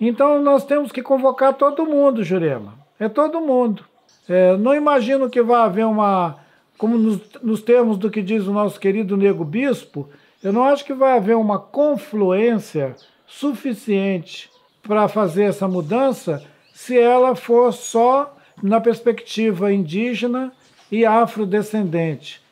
Então 0.00 0.42
nós 0.42 0.64
temos 0.64 0.92
que 0.92 1.02
convocar 1.02 1.54
todo 1.54 1.86
mundo, 1.86 2.22
Jurema. 2.22 2.74
É 2.98 3.08
todo 3.08 3.40
mundo. 3.40 3.84
É, 4.28 4.56
não 4.56 4.74
imagino 4.74 5.30
que 5.30 5.42
vai 5.42 5.62
haver 5.62 5.86
uma, 5.86 6.36
como 6.76 6.98
nos, 6.98 7.20
nos 7.42 7.62
termos 7.62 7.96
do 7.98 8.10
que 8.10 8.22
diz 8.22 8.46
o 8.46 8.52
nosso 8.52 8.78
querido 8.78 9.16
Nego 9.16 9.44
Bispo, 9.44 10.08
eu 10.42 10.52
não 10.52 10.64
acho 10.64 10.84
que 10.84 10.94
vai 10.94 11.16
haver 11.16 11.36
uma 11.36 11.58
confluência 11.58 12.94
suficiente 13.26 14.50
para 14.82 15.08
fazer 15.08 15.44
essa 15.44 15.68
mudança 15.68 16.42
se 16.80 16.98
ela 16.98 17.36
for 17.36 17.74
só 17.74 18.34
na 18.62 18.80
perspectiva 18.80 19.70
indígena 19.70 20.50
e 20.90 21.04
afrodescendente. 21.04 22.42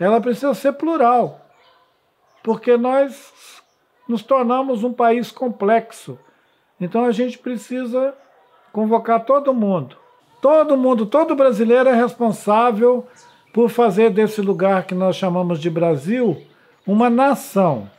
Ela 0.00 0.18
precisa 0.18 0.54
ser 0.54 0.72
plural, 0.72 1.46
porque 2.42 2.74
nós 2.78 3.62
nos 4.08 4.22
tornamos 4.22 4.82
um 4.82 4.94
país 4.94 5.30
complexo. 5.30 6.18
Então 6.80 7.04
a 7.04 7.12
gente 7.12 7.36
precisa 7.36 8.14
convocar 8.72 9.26
todo 9.26 9.52
mundo. 9.52 9.98
Todo 10.40 10.74
mundo, 10.74 11.04
todo 11.04 11.36
brasileiro 11.36 11.90
é 11.90 11.94
responsável 11.94 13.06
por 13.52 13.68
fazer 13.68 14.08
desse 14.08 14.40
lugar 14.40 14.84
que 14.84 14.94
nós 14.94 15.16
chamamos 15.16 15.60
de 15.60 15.68
Brasil 15.68 16.42
uma 16.86 17.10
nação 17.10 17.90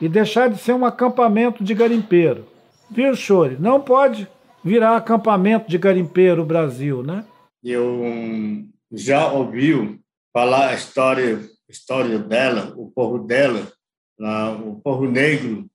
e 0.00 0.08
deixar 0.08 0.48
de 0.48 0.58
ser 0.58 0.74
um 0.74 0.86
acampamento 0.86 1.64
de 1.64 1.74
garimpeiro. 1.74 2.46
Viu, 2.88 3.16
Chore? 3.16 3.56
Não 3.58 3.80
pode 3.80 4.28
virar 4.64 4.96
acampamento 4.96 5.68
de 5.68 5.76
garimpeiro 5.76 6.44
Brasil, 6.44 7.02
né? 7.02 7.26
Eu 7.62 8.02
já 8.90 9.30
ouviu 9.30 10.00
falar 10.32 10.70
a 10.70 10.74
história, 10.74 11.40
história 11.68 12.18
dela, 12.18 12.72
o 12.76 12.90
povo 12.90 13.18
dela, 13.18 13.70
o 14.66 14.80
povo 14.80 15.04
negro. 15.04 15.68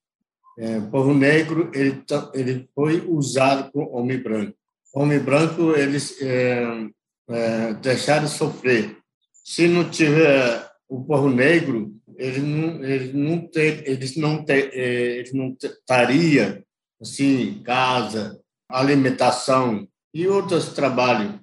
É, 0.58 0.78
o 0.78 0.90
povo 0.90 1.14
negro 1.14 1.72
ele, 1.74 2.04
ele 2.34 2.70
foi 2.76 3.02
usado 3.08 3.72
por 3.72 3.96
homem 3.96 4.18
branco. 4.18 4.54
Homem 4.94 5.20
branco 5.20 5.74
eles 5.74 6.22
é, 6.22 6.90
é, 7.30 7.74
deixaram 7.76 8.26
de 8.26 8.32
sofrer. 8.32 8.98
Se 9.32 9.68
não 9.68 9.90
tiver 9.90 10.70
o 10.90 11.04
povo 11.04 11.30
negro, 11.30 11.94
ele 12.18 12.40
não, 12.42 12.84
ele 12.84 13.14
não 13.14 13.48
ter, 13.48 13.88
eles 13.88 14.18
não 14.18 14.44
ter, 14.44 14.74
é, 14.74 15.20
eles 15.20 15.34
não 15.34 15.56
estaria 15.62 16.62
assim 17.02 17.62
casa, 17.64 18.38
alimentação 18.70 19.88
e 20.14 20.28
outros 20.28 20.70
trabalhos. 20.70 21.36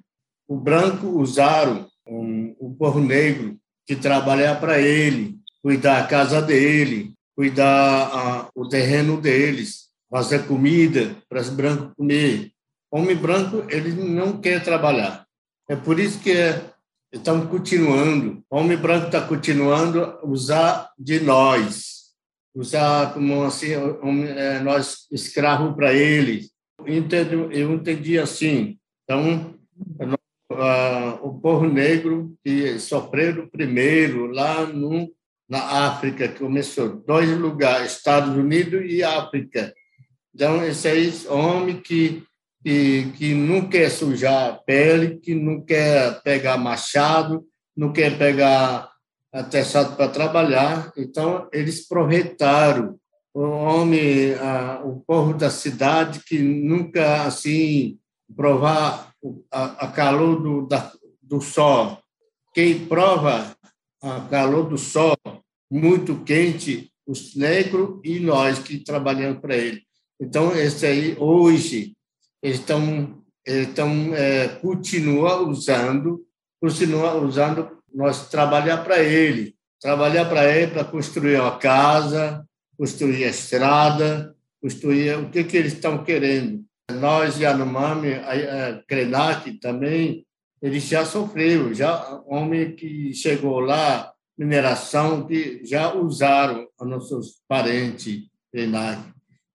O 0.48 0.56
branco 0.56 1.06
usaram 1.06 1.88
um, 2.06 2.54
o 2.58 2.74
povo 2.74 3.00
negro 3.00 3.56
que 3.86 3.96
trabalhar 3.96 4.60
para 4.60 4.80
ele, 4.80 5.38
cuidar 5.62 6.02
da 6.02 6.06
casa 6.06 6.40
dele, 6.40 7.12
cuidar 7.34 8.10
a, 8.12 8.48
o 8.54 8.68
terreno 8.68 9.20
deles, 9.20 9.88
fazer 10.10 10.46
comida 10.46 11.16
para 11.28 11.40
os 11.40 11.48
brancos 11.48 11.92
comer. 11.96 12.52
Homem 12.90 13.16
branco 13.16 13.64
ele 13.68 13.92
não 13.92 14.40
quer 14.40 14.62
trabalhar. 14.62 15.26
É 15.68 15.74
por 15.74 15.98
isso 15.98 16.20
que 16.20 16.30
é 16.32 16.72
estão 17.12 17.46
continuando, 17.46 18.42
homem 18.50 18.76
branco 18.76 19.06
está 19.06 19.20
continuando 19.20 20.02
a 20.02 20.26
usar 20.26 20.90
de 20.98 21.20
nós, 21.20 22.12
usar 22.54 23.12
como 23.14 23.44
assim, 23.44 23.72
é, 23.72 24.60
nós 24.60 25.06
escravos 25.10 25.74
para 25.74 25.92
eles. 25.92 26.50
Eu 26.84 27.50
eu 27.50 27.72
entendi 27.72 28.18
assim. 28.18 28.78
Então, 29.04 29.54
o 31.22 31.40
povo 31.40 31.66
negro 31.66 32.36
que 32.44 32.78
sofreu 32.78 33.48
primeiro 33.48 34.26
lá 34.26 34.66
no, 34.66 35.12
na 35.48 35.86
África, 35.86 36.28
que 36.28 36.38
começou 36.38 36.96
dois 37.04 37.30
lugares, 37.38 37.96
Estados 37.96 38.36
Unidos 38.36 38.82
e 38.86 39.02
África. 39.02 39.74
Então, 40.34 40.64
esse 40.64 40.88
aí, 40.88 41.12
homem 41.28 41.80
que 41.80 42.26
que, 42.66 43.12
que 43.12 43.32
não 43.32 43.68
quer 43.68 43.88
sujar 43.88 44.50
a 44.50 44.52
pele, 44.54 45.20
que 45.20 45.36
não 45.36 45.60
quer 45.60 46.20
pegar 46.24 46.58
machado, 46.58 47.46
não 47.76 47.92
quer 47.92 48.18
pegar 48.18 48.90
atestado 49.32 49.94
para 49.94 50.08
trabalhar. 50.08 50.92
Então, 50.96 51.48
eles 51.52 51.84
aproveitaram 51.84 52.98
o 53.36 53.50
homem, 53.50 54.32
a, 54.36 54.80
o 54.82 55.00
povo 55.00 55.34
da 55.34 55.50
cidade 55.50 56.20
que 56.20 56.38
nunca, 56.38 57.24
assim, 57.24 57.98
provar 58.34 59.12
a, 59.52 59.84
a 59.84 59.88
calor 59.88 60.40
do, 60.40 60.66
da, 60.66 60.90
do 61.20 61.42
sol. 61.42 61.98
Quem 62.54 62.86
prova 62.86 63.54
a 64.02 64.20
calor 64.30 64.70
do 64.70 64.78
sol 64.78 65.14
muito 65.70 66.24
quente, 66.24 66.90
os 67.06 67.36
negros 67.36 68.00
e 68.02 68.20
nós 68.20 68.58
que 68.58 68.78
trabalhamos 68.78 69.40
para 69.40 69.54
ele. 69.54 69.82
Então, 70.18 70.56
esse 70.56 70.86
aí, 70.86 71.14
hoje, 71.18 71.94
eles 72.42 72.58
estão 72.58 73.22
é, 74.14 74.48
continua 74.60 75.42
usando 75.42 76.24
continua 76.60 77.14
usando 77.16 77.78
nós 77.94 78.28
trabalhar 78.28 78.78
para 78.78 79.02
ele 79.02 79.54
trabalhar 79.80 80.24
para 80.24 80.50
ele 80.50 80.72
para 80.72 80.84
construir 80.84 81.38
uma 81.38 81.56
casa 81.58 82.45
construir 82.76 83.24
a 83.24 83.28
estrada 83.28 84.36
construir 84.60 85.16
o 85.18 85.30
que 85.30 85.44
que 85.44 85.56
eles 85.56 85.74
estão 85.74 86.02
querendo. 86.02 86.64
Nós 86.90 87.38
Yanomami 87.38 88.14
a, 88.14 88.68
a 88.68 88.82
Krenak 88.82 89.52
também 89.60 90.26
ele 90.60 90.80
já 90.80 91.04
sofreu 91.04 91.74
já 91.74 92.20
homem 92.26 92.74
que 92.74 93.12
chegou 93.14 93.60
lá 93.60 94.12
mineração 94.36 95.26
que 95.26 95.64
já 95.64 95.94
usaram 95.94 96.66
os 96.80 96.88
nossos 96.88 97.42
parentes 97.48 98.24
Krenak. 98.52 99.02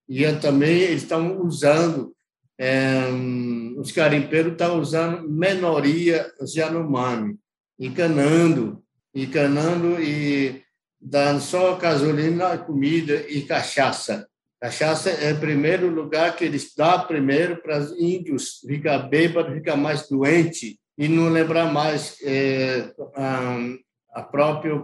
E 0.08 0.26
também 0.34 0.80
eles 0.82 1.04
estão 1.04 1.42
usando 1.42 2.14
é, 2.60 3.02
os 3.78 3.92
carimpeiros 3.92 4.52
estão 4.52 4.80
usando 4.80 5.28
menoria 5.28 6.32
Yanomami, 6.56 7.36
encanando, 7.80 8.84
encanando 9.16 10.00
e 10.00 10.62
dando 11.02 11.42
só 11.42 11.76
gasolina, 11.76 12.58
comida 12.58 13.26
e 13.28 13.42
cachaça. 13.42 14.28
Cachaça 14.62 15.10
é 15.10 15.34
o 15.34 15.40
primeiro 15.40 15.90
lugar 15.90 16.36
que 16.36 16.46
eles 16.46 16.74
dão 16.78 17.08
primeiro 17.08 17.58
para 17.58 17.80
os 17.80 17.92
índios 18.00 18.60
ficar 18.68 19.00
bêbado, 19.00 19.54
ficar 19.54 19.76
mais 19.76 20.08
doente 20.08 20.80
e 20.96 21.08
não 21.08 21.30
lembrar 21.30 21.74
mais 21.74 22.18
é, 22.24 22.94
a, 23.16 23.58
a 24.14 24.22
próprio, 24.22 24.84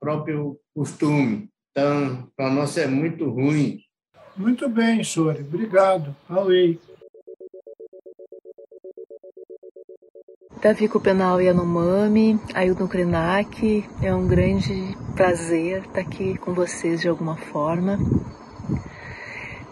próprio 0.00 0.58
costume. 0.74 1.50
Então, 1.70 2.30
para 2.34 2.50
nós 2.50 2.78
é 2.78 2.86
muito 2.86 3.28
ruim. 3.28 3.80
Muito 4.34 4.68
bem, 4.70 5.04
senhor. 5.04 5.36
Obrigado. 5.38 6.16
Auei. 6.26 6.80
Davi 10.62 10.88
Copenal 10.88 11.40
Yanomami, 11.40 12.38
Ailton 12.54 12.86
Krenak, 12.86 13.84
é 14.02 14.14
um 14.14 14.26
grande 14.26 14.94
prazer 15.20 15.82
estar 15.82 16.00
aqui 16.00 16.38
com 16.38 16.54
vocês 16.54 17.02
de 17.02 17.06
alguma 17.06 17.36
forma. 17.36 17.98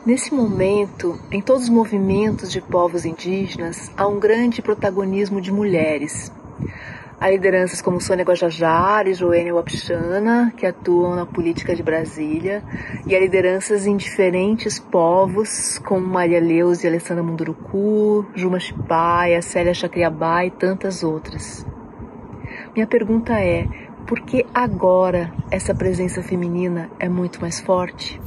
Nesse 0.04 0.34
momento, 0.34 1.18
em 1.32 1.40
todos 1.40 1.62
os 1.62 1.68
movimentos 1.70 2.52
de 2.52 2.60
povos 2.60 3.06
indígenas, 3.06 3.90
há 3.96 4.06
um 4.06 4.20
grande 4.20 4.60
protagonismo 4.60 5.40
de 5.40 5.50
mulheres. 5.50 6.30
Há 7.18 7.30
lideranças 7.30 7.80
como 7.80 7.98
Sônia 7.98 8.26
Guajajara 8.26 9.08
e 9.08 9.14
Joênia 9.14 9.54
Wapchana, 9.54 10.52
que 10.54 10.66
atuam 10.66 11.16
na 11.16 11.24
política 11.24 11.74
de 11.74 11.82
Brasília, 11.82 12.62
e 13.06 13.16
há 13.16 13.18
lideranças 13.18 13.86
em 13.86 13.96
diferentes 13.96 14.78
povos, 14.78 15.78
como 15.78 16.06
Maria 16.06 16.40
Leus 16.40 16.84
e 16.84 16.86
Alessandra 16.86 17.24
Munduruku, 17.24 18.26
Juma 18.34 18.60
Chipaia, 18.60 19.40
Célia 19.40 19.72
Chacriabá 19.72 20.44
e 20.44 20.50
tantas 20.50 21.02
outras. 21.02 21.64
Minha 22.74 22.86
pergunta 22.86 23.32
é, 23.32 23.66
por 24.08 24.20
que 24.20 24.46
agora 24.54 25.30
essa 25.50 25.74
presença 25.74 26.22
feminina 26.22 26.90
é 26.98 27.10
muito 27.10 27.42
mais 27.42 27.60
forte? 27.60 28.18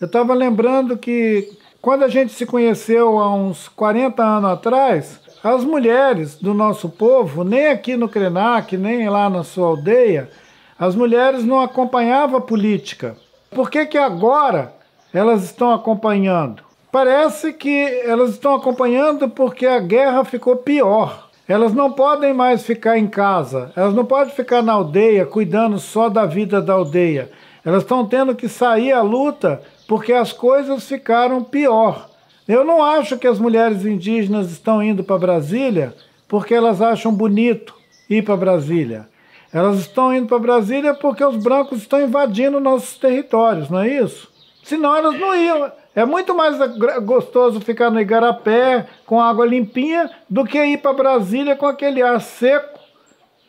Eu 0.00 0.06
estava 0.06 0.32
lembrando 0.32 0.96
que 0.96 1.58
quando 1.82 2.04
a 2.04 2.08
gente 2.08 2.32
se 2.32 2.46
conheceu 2.46 3.18
há 3.18 3.34
uns 3.34 3.68
40 3.68 4.22
anos 4.22 4.50
atrás, 4.50 5.20
as 5.42 5.64
mulheres 5.64 6.36
do 6.36 6.54
nosso 6.54 6.88
povo, 6.88 7.42
nem 7.42 7.66
aqui 7.66 7.96
no 7.96 8.08
Krenak, 8.08 8.76
nem 8.76 9.08
lá 9.08 9.28
na 9.28 9.42
sua 9.42 9.66
aldeia, 9.66 10.30
as 10.78 10.94
mulheres 10.94 11.44
não 11.44 11.60
acompanhavam 11.60 12.38
a 12.38 12.40
política. 12.40 13.16
Por 13.50 13.68
que, 13.68 13.84
que 13.86 13.98
agora 13.98 14.72
elas 15.12 15.42
estão 15.42 15.72
acompanhando? 15.72 16.62
Parece 16.92 17.52
que 17.52 17.84
elas 18.04 18.30
estão 18.30 18.54
acompanhando 18.54 19.28
porque 19.28 19.66
a 19.66 19.80
guerra 19.80 20.24
ficou 20.24 20.56
pior. 20.56 21.23
Elas 21.46 21.74
não 21.74 21.92
podem 21.92 22.32
mais 22.32 22.64
ficar 22.64 22.96
em 22.98 23.06
casa, 23.06 23.70
elas 23.76 23.94
não 23.94 24.04
podem 24.04 24.34
ficar 24.34 24.62
na 24.62 24.72
aldeia 24.72 25.26
cuidando 25.26 25.78
só 25.78 26.08
da 26.08 26.24
vida 26.24 26.62
da 26.62 26.72
aldeia. 26.72 27.30
Elas 27.62 27.82
estão 27.82 28.06
tendo 28.06 28.34
que 28.34 28.48
sair 28.48 28.92
à 28.92 29.02
luta 29.02 29.60
porque 29.86 30.12
as 30.12 30.32
coisas 30.32 30.88
ficaram 30.88 31.44
pior. 31.44 32.08
Eu 32.48 32.64
não 32.64 32.82
acho 32.82 33.18
que 33.18 33.26
as 33.26 33.38
mulheres 33.38 33.84
indígenas 33.84 34.50
estão 34.50 34.82
indo 34.82 35.04
para 35.04 35.18
Brasília 35.18 35.94
porque 36.26 36.54
elas 36.54 36.80
acham 36.80 37.12
bonito 37.12 37.74
ir 38.08 38.24
para 38.24 38.36
Brasília. 38.36 39.06
Elas 39.52 39.78
estão 39.78 40.14
indo 40.14 40.26
para 40.26 40.38
Brasília 40.38 40.94
porque 40.94 41.24
os 41.24 41.36
brancos 41.36 41.78
estão 41.78 42.00
invadindo 42.00 42.58
nossos 42.58 42.96
territórios, 42.96 43.70
não 43.70 43.80
é 43.80 43.88
isso? 43.88 44.33
Senão 44.64 44.96
elas 44.96 45.18
não 45.20 45.34
iam. 45.36 45.70
É 45.94 46.04
muito 46.04 46.34
mais 46.34 46.56
gostoso 47.02 47.60
ficar 47.60 47.90
no 47.90 48.00
Igarapé 48.00 48.88
com 49.06 49.20
água 49.20 49.46
limpinha 49.46 50.10
do 50.28 50.44
que 50.44 50.58
ir 50.58 50.78
para 50.78 50.92
Brasília 50.92 51.54
com 51.54 51.66
aquele 51.66 52.02
ar 52.02 52.20
seco, 52.20 52.80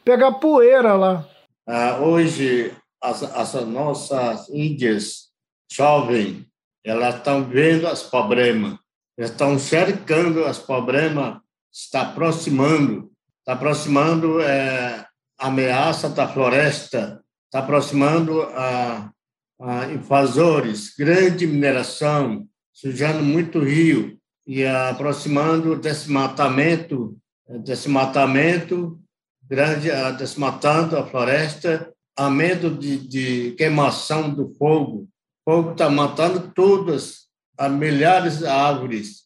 pegar 0.03 0.33
poeira 0.33 0.93
lá. 0.93 1.25
Ah, 1.65 1.97
hoje, 1.99 2.71
as, 3.01 3.23
as 3.23 3.53
nossas 3.65 4.47
índias 4.49 5.29
jovens, 5.71 6.45
elas 6.83 7.15
estão 7.15 7.43
vendo 7.45 7.87
os 7.87 8.03
problemas, 8.03 8.77
estão 9.17 9.57
cercando 9.57 10.45
os 10.45 10.59
problemas, 10.59 11.37
está 11.73 12.01
aproximando, 12.01 13.09
está 13.39 13.53
aproximando 13.53 14.39
é, 14.41 15.03
a 15.39 15.47
ameaça 15.47 16.09
da 16.09 16.27
floresta, 16.27 17.23
está 17.47 17.59
aproximando 17.59 18.43
a 18.43 19.09
ah, 19.59 19.85
invasores, 19.91 20.93
grande 20.97 21.47
mineração, 21.47 22.47
sujando 22.73 23.23
muito 23.23 23.59
rio 23.59 24.17
e 24.45 24.65
aproximando 24.65 25.75
desmatamento, 25.75 27.17
desmatamento, 27.63 28.99
grande, 29.47 29.91
ah, 29.91 30.11
desmatando 30.11 30.97
a 30.97 31.05
floresta, 31.05 31.91
a 32.17 32.29
medo 32.29 32.69
de, 32.69 32.97
de 32.97 33.51
queimação 33.57 34.33
do 34.33 34.53
fogo. 34.55 35.07
O 35.45 35.51
fogo 35.51 35.71
está 35.71 35.89
matando 35.89 36.51
todas 36.53 37.25
as 37.57 37.71
milhares 37.71 38.39
de 38.39 38.47
árvores, 38.47 39.25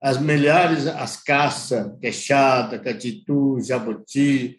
as 0.00 0.18
milhares, 0.18 0.86
as 0.86 1.22
caças, 1.22 1.92
queixada, 2.00 2.78
catitu, 2.78 3.60
jabuti, 3.60 4.57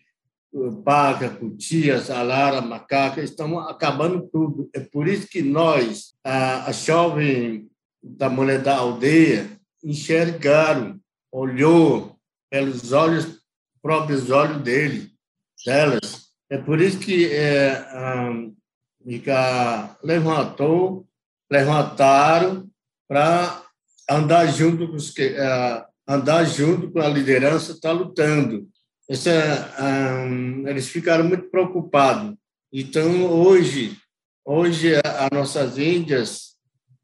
paca, 0.84 1.30
cutias, 1.30 2.10
alara, 2.10 2.62
macaca, 2.62 3.22
estão 3.22 3.60
acabando 3.60 4.28
tudo. 4.32 4.70
É 4.74 4.80
por 4.80 5.08
isso 5.08 5.28
que 5.28 5.42
nós, 5.42 6.14
a, 6.24 6.70
a 6.70 6.72
jovem 6.72 7.70
da 8.02 8.30
mulher 8.30 8.62
da 8.62 8.78
aldeia, 8.78 9.50
enxergaram, 9.84 11.00
olhou 11.32 12.18
pelos 12.50 12.92
olhos, 12.92 13.42
próprios 13.82 14.30
olhos 14.32 14.62
dele, 14.62 15.12
delas. 15.66 16.30
É 16.50 16.58
por 16.58 16.82
isso 16.82 17.00
que 17.00 17.32
é, 17.32 17.86
um, 18.30 18.56
levantou, 20.04 21.08
levantaram 21.50 22.68
para 23.08 23.64
andar 24.10 24.48
junto 24.48 24.88
com 24.88 24.96
os 24.96 25.12
que, 25.12 25.28
uh, 25.28 25.86
andar 26.08 26.44
junto 26.46 26.92
com 26.92 27.00
a 27.00 27.08
liderança 27.08 27.74
está 27.74 27.92
lutando 27.92 28.68
essa, 29.10 29.74
um, 29.82 30.68
eles 30.68 30.88
ficaram 30.88 31.24
muito 31.24 31.50
preocupados. 31.50 32.36
Então, 32.72 33.26
hoje, 33.26 33.98
hoje 34.46 34.94
as 34.98 35.30
nossas 35.32 35.80
índias 35.80 36.56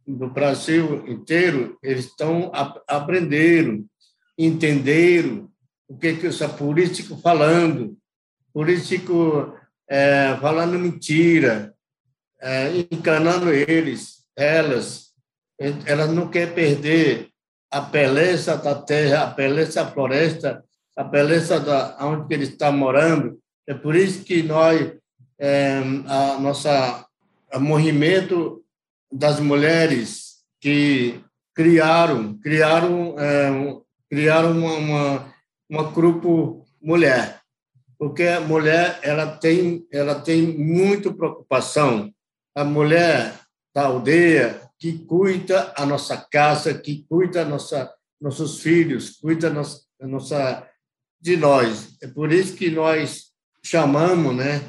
do 0.08 0.30
Brasil 0.30 1.04
inteiro, 1.08 1.80
eles 1.82 2.06
estão 2.06 2.52
aprendendo, 2.88 3.88
entenderam 4.38 5.50
o 5.88 5.98
que 5.98 6.16
que 6.16 6.28
os 6.28 6.38
políticos 6.58 7.20
falando, 7.22 7.98
político 8.54 9.58
é, 9.90 10.38
falando 10.40 10.78
mentira, 10.78 11.74
é, 12.40 12.86
encanando 12.92 13.52
eles, 13.52 14.24
elas, 14.38 15.12
elas 15.88 16.12
não 16.12 16.30
querem 16.30 16.54
perder 16.54 17.30
a 17.72 17.82
beleza 17.82 18.58
da 18.58 18.76
terra, 18.76 19.24
a 19.24 19.28
beleza 19.28 19.84
da 19.84 19.92
floresta, 19.92 20.65
a 20.96 21.04
beleza 21.04 21.60
da 21.60 21.98
onde 22.02 22.34
ele 22.34 22.46
está 22.46 22.72
morando. 22.72 23.40
É 23.68 23.74
por 23.74 23.96
isso 23.96 24.24
que 24.24 24.44
nós, 24.44 24.94
é, 25.40 25.80
a 26.08 26.40
nossa 26.40 27.06
a 27.52 27.60
movimento 27.60 28.64
das 29.12 29.40
mulheres 29.40 30.44
que 30.60 31.22
criaram, 31.54 32.38
criaram, 32.40 33.16
é, 33.18 33.82
criaram 34.10 34.52
uma, 34.52 34.74
uma, 34.74 35.34
uma 35.70 35.92
grupo 35.92 36.66
mulher, 36.82 37.40
porque 37.98 38.24
a 38.24 38.42
mulher 38.42 39.00
ela 39.02 39.38
tem, 39.38 39.86
ela 39.92 40.16
tem 40.16 40.58
muita 40.58 41.14
preocupação. 41.14 42.12
A 42.54 42.64
mulher 42.64 43.40
da 43.74 43.86
aldeia 43.86 44.62
que 44.80 45.00
cuida 45.00 45.74
a 45.78 45.86
nossa 45.86 46.18
casa, 46.18 46.74
que 46.74 47.06
cuida 47.08 47.42
a 47.42 47.46
nossa 47.46 47.92
nossos 48.20 48.62
filhos, 48.62 49.18
cuida 49.18 49.48
a 49.48 49.52
nossa, 49.52 49.82
a 50.02 50.08
nossa 50.08 50.70
de 51.26 51.36
nós. 51.36 51.98
É 52.04 52.08
por 52.08 52.32
isso 52.32 52.56
que 52.56 52.70
nós 52.70 53.32
chamamos, 53.64 54.36
né? 54.36 54.62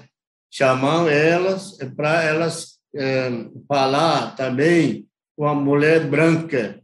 Chamamos 0.50 1.12
elas 1.12 1.78
é 1.78 1.84
para 1.84 2.22
elas 2.22 2.78
é, 2.94 3.30
falar 3.68 4.34
também 4.36 5.06
com 5.36 5.46
a 5.46 5.54
mulher 5.54 6.08
branca. 6.08 6.80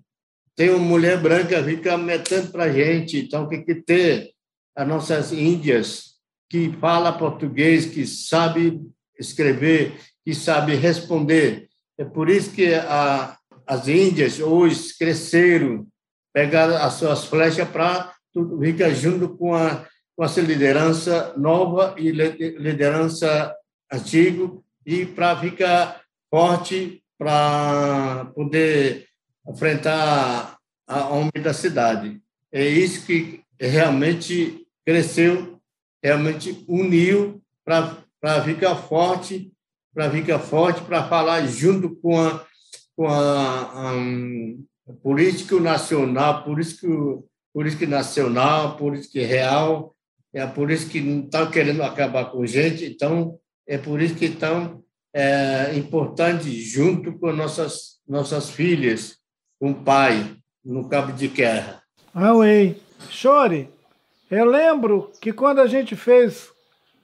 Tem 0.55 0.69
uma 0.69 0.79
mulher 0.79 1.19
branca 1.19 1.65
fica 1.65 1.97
metendo 1.97 2.53
para 2.53 2.65
a 2.65 2.71
gente, 2.71 3.21
então 3.21 3.49
tem 3.49 3.65
que 3.65 3.77
ter 3.77 4.33
as 4.77 4.87
nossas 4.87 5.33
índias 5.33 6.17
que 6.51 6.71
fala 6.79 7.17
português, 7.17 7.87
que 7.87 8.07
sabe 8.07 8.79
escrever, 9.19 9.95
que 10.23 10.35
sabe 10.35 10.75
responder. 10.75 11.71
É 11.97 12.05
por 12.05 12.29
isso 12.29 12.53
que 12.53 12.75
a, 12.75 13.39
as 13.67 13.89
índias 13.89 14.39
hoje 14.39 14.93
cresceram, 14.99 15.87
pegaram 16.31 16.77
as 16.77 16.93
suas 16.93 17.25
flechas 17.25 17.67
para 17.71 18.12
fica 18.61 18.95
junto 18.95 19.37
com 19.37 19.55
a, 19.55 19.87
com 20.17 20.25
essa 20.25 20.41
liderança 20.41 21.35
nova 21.37 21.95
e 21.99 22.11
liderança 22.11 23.55
antiga 23.93 24.51
e 24.85 25.07
para 25.07 25.39
ficar 25.39 26.03
forte 26.31 27.03
para 27.19 28.27
poder 28.35 29.07
enfrentar 29.49 30.59
a 30.87 31.09
homem 31.09 31.43
da 31.43 31.53
cidade. 31.53 32.21
É 32.51 32.67
isso 32.67 33.07
que 33.07 33.43
realmente 33.59 34.67
cresceu, 34.85 35.61
realmente 36.03 36.65
uniu 36.67 37.41
para 37.65 38.43
ficar 38.45 38.75
forte, 38.75 39.53
para 39.95 40.11
ficar 40.11 40.39
forte, 40.39 40.83
para 40.83 41.05
falar 41.05 41.47
junto 41.47 41.95
com 41.97 42.21
a, 42.21 42.45
com 42.97 43.07
a, 43.07 43.95
um, 43.95 44.65
político 45.03 45.61
nacional, 45.61 46.45
político 46.45 47.29
política 47.53 47.87
nacional, 47.87 48.77
política 48.77 49.27
real, 49.27 49.95
é 50.33 50.47
por 50.47 50.71
isso 50.71 50.89
que 50.89 51.01
não 51.01 51.25
estão 51.25 51.51
querendo 51.51 51.83
acabar 51.83 52.27
com 52.27 52.47
gente, 52.47 52.85
então 52.85 53.39
é 53.67 53.77
por 53.77 54.01
isso 54.01 54.15
que 54.15 54.27
estão 54.27 54.83
é, 55.15 55.77
importante 55.77 56.51
junto 56.51 57.19
com 57.19 57.33
nossas 57.33 57.93
nossas 58.09 58.51
filhas, 58.51 59.19
com 59.61 59.71
o 59.71 59.75
pai 59.75 60.37
no 60.65 60.89
cabo 60.89 61.13
de 61.13 61.29
guerra. 61.29 61.83
Ué. 62.15 62.75
Chore, 63.09 63.69
eu 64.31 64.45
lembro 64.45 65.11
que 65.21 65.33
quando 65.33 65.61
a 65.61 65.67
gente 65.67 65.97
fez 65.97 66.51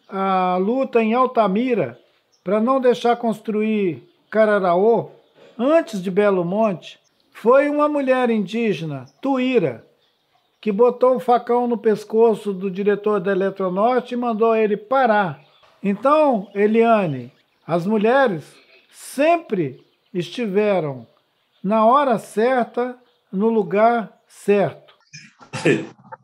a 0.09 0.57
luta 0.57 1.03
em 1.03 1.15
Altamira 1.15 1.99
para 2.45 2.61
não 2.61 2.81
deixar 2.81 3.17
construir 3.17 4.03
Cararaô, 4.31 5.11
antes 5.59 6.01
de 6.03 6.11
Belo 6.11 6.45
Monte, 6.45 7.01
foi 7.33 7.69
uma 7.69 7.89
mulher 7.89 8.31
indígena, 8.31 9.07
Tuíra, 9.21 9.85
que 10.61 10.73
botou 10.73 11.14
um 11.14 11.21
facão 11.21 11.66
no 11.66 11.79
pescoço 11.79 12.53
do 12.53 12.71
diretor 12.71 13.21
da 13.21 13.33
Eletronorte 13.33 14.14
e 14.14 14.16
mandou 14.16 14.55
ele 14.57 14.77
parar. 14.77 15.40
Então, 15.83 16.51
Eliane, 16.55 17.33
as 17.66 17.87
mulheres 17.87 18.44
sempre 18.90 19.85
estiveram 20.12 21.07
na 21.62 21.85
hora 21.85 22.18
certa, 22.18 22.97
no 23.33 23.49
lugar 23.49 24.21
certo. 24.27 24.94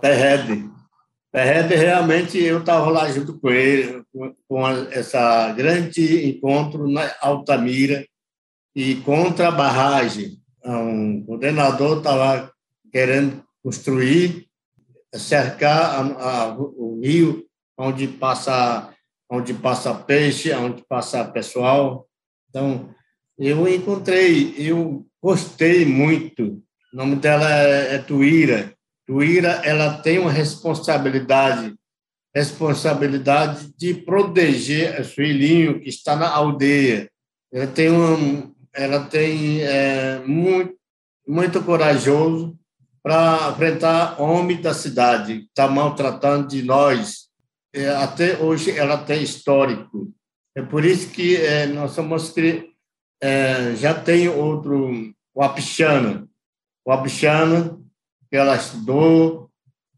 Perrede. 0.00 0.68
Perrede, 1.30 1.74
realmente, 1.74 2.38
eu 2.38 2.60
estava 2.60 2.90
lá 2.90 3.10
junto 3.10 3.38
com 3.38 3.50
ele, 3.50 4.04
com 4.48 4.68
essa 4.90 5.52
grande 5.52 6.28
encontro 6.28 6.88
na 6.88 7.10
Altamira 7.20 8.06
e 8.74 8.96
contra 8.96 9.48
a 9.48 9.52
barragem. 9.52 10.38
Um 10.64 11.24
coordenador 11.24 11.98
estava 11.98 12.52
querendo 12.90 13.44
construir, 13.64 14.46
cercar 15.14 15.96
a, 15.96 16.42
a, 16.42 16.58
o 16.58 17.00
rio 17.02 17.46
onde 17.78 18.06
passa 18.06 18.94
onde 19.30 19.54
passa 19.54 19.94
peixe, 19.94 20.52
onde 20.52 20.84
passa 20.86 21.24
pessoal. 21.24 22.06
Então, 22.48 22.94
eu 23.38 23.66
encontrei, 23.66 24.54
eu 24.58 25.04
gostei 25.20 25.84
muito. 25.84 26.62
O 26.92 26.96
nome 26.96 27.16
dela 27.16 27.50
é, 27.50 27.94
é 27.94 27.98
Tuíra. 27.98 28.74
Tuíra, 29.06 29.60
ela 29.64 29.98
tem 30.02 30.18
uma 30.18 30.30
responsabilidade, 30.30 31.74
responsabilidade 32.34 33.72
de 33.76 33.94
proteger 33.94 35.00
o 35.00 35.04
filhinho 35.04 35.80
que 35.80 35.88
está 35.88 36.14
na 36.14 36.28
aldeia. 36.28 37.10
ela 37.52 37.66
tem 37.66 37.90
um, 37.90 38.54
ela 38.72 39.04
tem 39.06 39.62
é, 39.62 40.20
muito, 40.20 40.74
muito 41.26 41.62
corajoso 41.62 42.56
para 43.04 43.50
enfrentar 43.50 44.18
homem 44.18 44.62
da 44.62 44.72
cidade, 44.72 45.46
está 45.48 45.68
maltratando 45.68 46.48
de 46.48 46.62
nós. 46.62 47.28
É, 47.74 47.90
até 47.90 48.38
hoje 48.38 48.70
ela 48.70 48.96
tem 48.96 49.22
histórico. 49.22 50.10
É 50.56 50.62
por 50.62 50.86
isso 50.86 51.10
que 51.10 51.36
é, 51.36 51.66
nós 51.66 51.90
somos 51.90 52.32
é, 53.20 53.76
já 53.76 53.92
tem 53.92 54.26
outro, 54.28 55.12
o 55.34 55.42
Apichana. 55.42 56.26
O 56.82 56.90
Apichana, 56.90 57.78
que 58.30 58.36
ela 58.36 58.56
estudou, 58.56 59.50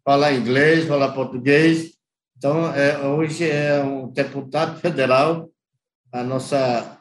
fala 0.05 0.33
inglês, 0.33 0.89
fala 0.89 1.13
português. 1.13 1.93
Então, 2.37 2.75
é, 2.75 3.07
hoje 3.07 3.49
é 3.49 3.85
um 3.85 4.09
deputado 4.09 4.81
federal, 4.81 5.49
a 6.11 6.25
nossa, 6.25 6.99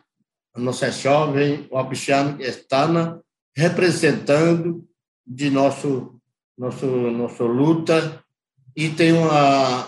a 0.53 0.59
nossa 0.59 0.91
jovem, 0.91 1.67
o 1.71 1.79
Apichana, 1.79 2.37
está 2.39 2.87
na, 2.87 3.19
representando 3.57 4.87
de 5.25 5.49
nosso, 5.49 6.19
nosso, 6.57 6.85
nosso 6.85 7.43
luta. 7.45 8.23
E 8.75 8.89
tem 8.89 9.13
uma, 9.13 9.87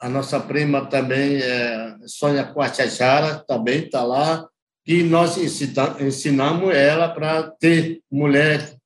a 0.00 0.08
nossa 0.08 0.38
prima 0.38 0.86
também, 0.86 1.36
é, 1.36 1.96
Sônia 2.06 2.52
Quachajara, 2.52 3.44
também 3.46 3.84
está 3.84 4.04
lá, 4.04 4.46
que 4.84 5.02
nós 5.02 5.36
ensinamos 5.38 6.74
ela 6.74 7.08
para 7.08 7.50
ter 7.50 8.00
mulher 8.10 8.76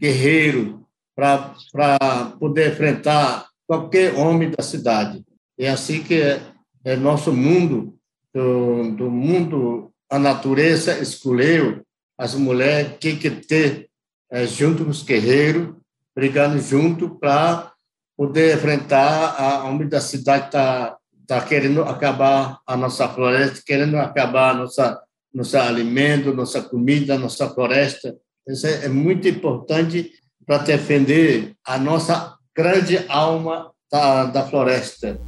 guerreiro, 0.00 0.86
para 1.16 2.36
poder 2.38 2.72
enfrentar 2.72 3.48
qualquer 3.66 4.14
homem 4.14 4.50
da 4.50 4.62
cidade. 4.62 5.24
É 5.58 5.68
assim 5.68 6.02
que 6.02 6.22
é, 6.22 6.40
é 6.84 6.94
nosso 6.94 7.32
mundo, 7.32 7.98
do, 8.32 8.92
do, 8.92 9.10
mundo, 9.10 9.92
a 10.08 10.18
natureza 10.18 10.98
escolheu 11.00 11.82
as 12.16 12.34
mulheres 12.34 12.96
que 13.00 13.16
que 13.16 13.30
ter 13.30 13.88
é, 14.30 14.46
junto 14.46 14.84
com 14.84 14.90
os 14.90 15.02
guerreiros, 15.02 15.74
brigando 16.14 16.58
junto 16.60 17.10
para 17.18 17.72
poder 18.16 18.56
enfrentar 18.56 19.36
a 19.38 19.64
homem 19.64 19.88
da 19.88 20.00
cidade 20.00 20.46
está 20.46 20.96
tá 21.26 21.40
querendo 21.40 21.82
acabar 21.82 22.58
a 22.66 22.76
nossa 22.76 23.08
floresta, 23.08 23.62
querendo 23.64 23.96
acabar 23.96 24.50
a 24.50 24.54
nossa 24.54 25.00
nosso 25.32 25.56
alimento, 25.56 26.34
nossa 26.34 26.62
comida, 26.62 27.18
nossa 27.18 27.48
floresta. 27.48 28.16
Isso 28.48 28.66
é, 28.66 28.86
é 28.86 28.88
muito 28.88 29.28
importante 29.28 30.10
para 30.44 30.58
defender 30.58 31.54
a 31.64 31.78
nossa 31.78 32.34
grande 32.56 33.04
alma 33.08 33.70
da, 33.92 34.24
da 34.24 34.42
floresta. 34.44 35.20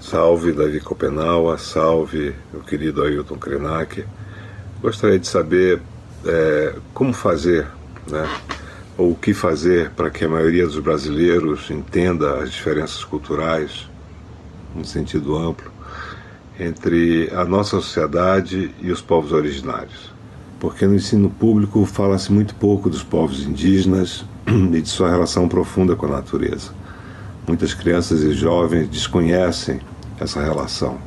Salve 0.00 0.52
Davi 0.52 0.80
Copenaua, 0.80 1.58
salve 1.58 2.34
meu 2.52 2.62
querido 2.62 3.02
Ailton 3.02 3.36
Krenak. 3.36 4.06
Gostaria 4.80 5.18
de 5.18 5.26
saber 5.26 5.82
é, 6.28 6.74
como 6.92 7.12
fazer, 7.12 7.66
né, 8.06 8.28
ou 8.96 9.12
o 9.12 9.14
que 9.14 9.32
fazer 9.32 9.90
para 9.90 10.10
que 10.10 10.24
a 10.24 10.28
maioria 10.28 10.66
dos 10.66 10.78
brasileiros 10.78 11.70
entenda 11.70 12.42
as 12.42 12.50
diferenças 12.50 13.02
culturais, 13.04 13.88
no 14.74 14.84
sentido 14.84 15.36
amplo, 15.36 15.70
entre 16.60 17.30
a 17.32 17.44
nossa 17.44 17.80
sociedade 17.80 18.74
e 18.80 18.90
os 18.90 19.00
povos 19.00 19.32
originários. 19.32 20.12
Porque 20.60 20.86
no 20.86 20.96
ensino 20.96 21.30
público 21.30 21.84
fala-se 21.86 22.32
muito 22.32 22.54
pouco 22.56 22.90
dos 22.90 23.02
povos 23.02 23.46
indígenas 23.46 24.24
e 24.46 24.80
de 24.80 24.88
sua 24.88 25.08
relação 25.08 25.48
profunda 25.48 25.94
com 25.94 26.06
a 26.06 26.10
natureza. 26.10 26.72
Muitas 27.46 27.72
crianças 27.72 28.22
e 28.22 28.32
jovens 28.32 28.88
desconhecem 28.88 29.80
essa 30.20 30.42
relação. 30.42 30.98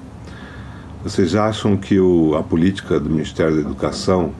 Vocês 1.03 1.35
acham 1.35 1.75
que 1.75 1.99
o, 1.99 2.35
a 2.35 2.43
política 2.43 2.99
do 2.99 3.09
Ministério 3.09 3.55
da 3.55 3.61
Educação, 3.61 4.33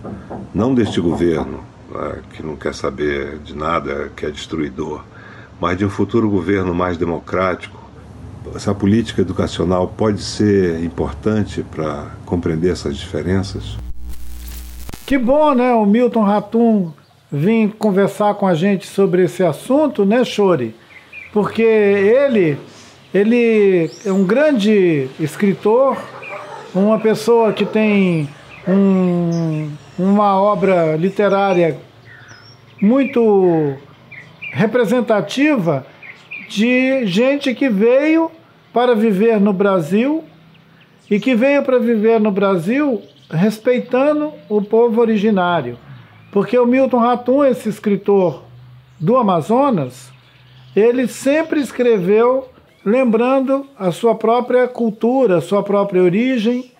não 0.53 0.73
deste 0.73 0.99
governo, 0.99 1.63
né, 1.89 2.19
que 2.33 2.43
não 2.43 2.55
quer 2.55 2.73
saber 2.73 3.37
de 3.39 3.55
nada, 3.55 4.11
que 4.15 4.25
é 4.25 4.29
destruidor, 4.29 5.03
mas 5.59 5.77
de 5.77 5.85
um 5.85 5.89
futuro 5.89 6.29
governo 6.29 6.73
mais 6.73 6.97
democrático, 6.97 7.79
essa 8.55 8.73
política 8.73 9.21
educacional 9.21 9.87
pode 9.87 10.21
ser 10.21 10.83
importante 10.83 11.63
para 11.63 12.07
compreender 12.25 12.71
essas 12.71 12.97
diferenças? 12.97 13.77
Que 15.05 15.17
bom, 15.17 15.53
né? 15.53 15.73
O 15.73 15.85
Milton 15.85 16.23
Ratum 16.23 16.91
vir 17.31 17.73
conversar 17.77 18.33
com 18.35 18.47
a 18.47 18.53
gente 18.53 18.87
sobre 18.87 19.23
esse 19.23 19.43
assunto, 19.43 20.03
né, 20.03 20.23
Chore? 20.23 20.75
Porque 21.31 21.61
ele, 21.61 22.57
ele 23.13 23.89
é 24.05 24.11
um 24.11 24.25
grande 24.25 25.07
escritor, 25.19 25.97
uma 26.73 26.99
pessoa 26.99 27.53
que 27.53 27.65
tem 27.65 28.27
um, 28.67 29.69
uma 30.01 30.41
obra 30.41 30.95
literária 30.95 31.77
muito 32.81 33.75
representativa 34.51 35.85
de 36.49 37.05
gente 37.05 37.53
que 37.53 37.69
veio 37.69 38.31
para 38.73 38.95
viver 38.95 39.39
no 39.39 39.53
Brasil 39.53 40.23
e 41.09 41.19
que 41.19 41.35
veio 41.35 41.63
para 41.63 41.77
viver 41.77 42.19
no 42.19 42.31
Brasil 42.31 43.01
respeitando 43.29 44.33
o 44.49 44.61
povo 44.61 44.99
originário. 44.99 45.77
Porque 46.31 46.57
o 46.57 46.65
Milton 46.65 46.99
Ratum, 46.99 47.43
esse 47.45 47.69
escritor 47.69 48.43
do 48.99 49.17
Amazonas, 49.17 50.11
ele 50.75 51.07
sempre 51.07 51.59
escreveu 51.59 52.49
lembrando 52.83 53.67
a 53.77 53.91
sua 53.91 54.15
própria 54.15 54.67
cultura, 54.67 55.37
a 55.37 55.41
sua 55.41 55.61
própria 55.61 56.01
origem, 56.01 56.71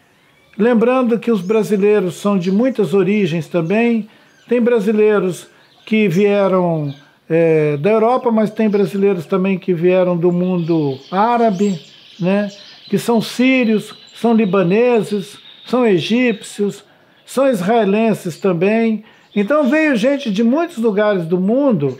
lembrando 0.58 1.20
que 1.20 1.32
os 1.32 1.42
brasileiros 1.42 2.16
são 2.16 2.38
de 2.38 2.52
muitas 2.52 2.94
origens 2.94 3.48
também. 3.48 4.08
Tem 4.48 4.62
brasileiros 4.62 5.48
que 5.86 6.08
vieram 6.08 6.94
é, 7.30 7.78
da 7.78 7.92
Europa, 7.92 8.32
mas 8.32 8.52
tem 8.52 8.70
brasileiros 8.70 9.26
também 9.26 9.58
que 9.58 9.74
vieram 9.74 10.18
do 10.18 10.32
mundo 10.32 11.00
árabe, 11.12 11.80
né? 12.20 12.50
que 12.90 12.98
são 12.98 13.22
sírios, 13.22 13.96
são 14.14 14.34
libaneses, 14.34 15.38
são 15.66 15.86
egípcios, 15.86 16.84
são 17.26 17.48
israelenses 17.48 18.38
também. 18.38 19.04
Então 19.34 19.70
veio 19.70 19.96
gente 19.96 20.30
de 20.30 20.44
muitos 20.44 20.78
lugares 20.78 21.26
do 21.26 21.40
mundo 21.40 21.98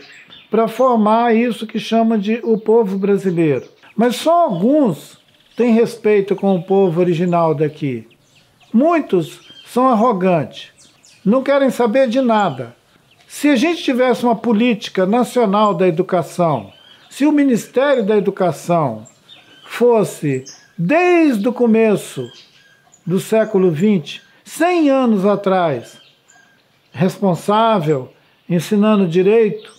para 0.50 0.68
formar 0.68 1.34
isso 1.34 1.66
que 1.66 1.78
chama 1.78 2.18
de 2.18 2.40
o 2.42 2.58
povo 2.58 2.98
brasileiro. 2.98 3.64
Mas 3.96 4.16
só 4.16 4.44
alguns 4.44 5.18
têm 5.56 5.72
respeito 5.72 6.36
com 6.36 6.54
o 6.54 6.62
povo 6.62 7.00
original 7.00 7.54
daqui. 7.54 8.06
Muitos 8.72 9.40
são 9.66 9.86
arrogantes, 9.88 10.72
não 11.24 11.42
querem 11.42 11.70
saber 11.70 12.08
de 12.08 12.20
nada. 12.20 12.74
Se 13.28 13.48
a 13.48 13.56
gente 13.56 13.82
tivesse 13.82 14.24
uma 14.24 14.34
política 14.34 15.04
nacional 15.04 15.74
da 15.74 15.86
educação, 15.86 16.72
se 17.10 17.26
o 17.26 17.32
Ministério 17.32 18.04
da 18.04 18.16
Educação 18.16 19.06
fosse, 19.66 20.44
desde 20.76 21.46
o 21.46 21.52
começo 21.52 22.30
do 23.06 23.20
século 23.20 23.74
XX, 23.74 24.22
100 24.44 24.90
anos 24.90 25.26
atrás, 25.26 26.00
responsável, 26.92 28.12
ensinando 28.48 29.06
direito, 29.06 29.70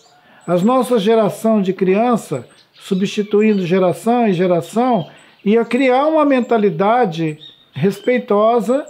as 0.46 0.62
nossas 0.62 1.02
geração 1.02 1.62
de 1.62 1.74
criança, 1.74 2.48
substituindo 2.74 3.66
geração 3.66 4.28
em 4.28 4.34
geração, 4.34 5.10
ia 5.44 5.66
criar 5.66 6.06
uma 6.08 6.26
mentalidade 6.26 7.38
respeitosa 7.74 8.86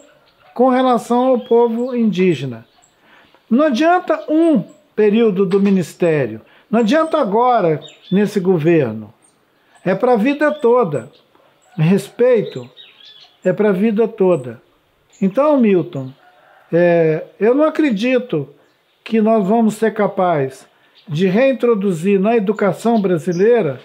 com 0.54 0.69
relação 0.69 1.28
ao 1.28 1.39
povo 1.39 1.96
indígena. 1.96 2.65
Não 3.50 3.65
adianta 3.65 4.24
um 4.30 4.63
período 4.96 5.46
do 5.46 5.60
ministério, 5.60 6.41
não 6.69 6.82
adianta 6.82 7.17
agora 7.17 7.80
nesse 8.12 8.39
governo. 8.39 9.13
É 9.86 9.96
para 9.96 10.13
a 10.13 10.17
vida 10.17 10.52
toda. 10.52 11.12
Respeito 11.76 12.69
é 13.43 13.52
para 13.52 13.69
a 13.69 13.74
vida 13.74 14.08
toda. 14.08 14.62
Então, 15.22 15.58
Milton, 15.58 16.12
é, 16.72 17.26
eu 17.39 17.54
não 17.54 17.65
acredito 17.65 18.48
que 19.04 19.22
nós 19.22 19.46
vamos 19.46 19.76
ser 19.76 19.93
capazes 19.93 20.65
de 21.08 21.28
reintroduzir 21.28 22.19
na 22.19 22.36
educação 22.36 23.02
brasileira 23.02 23.82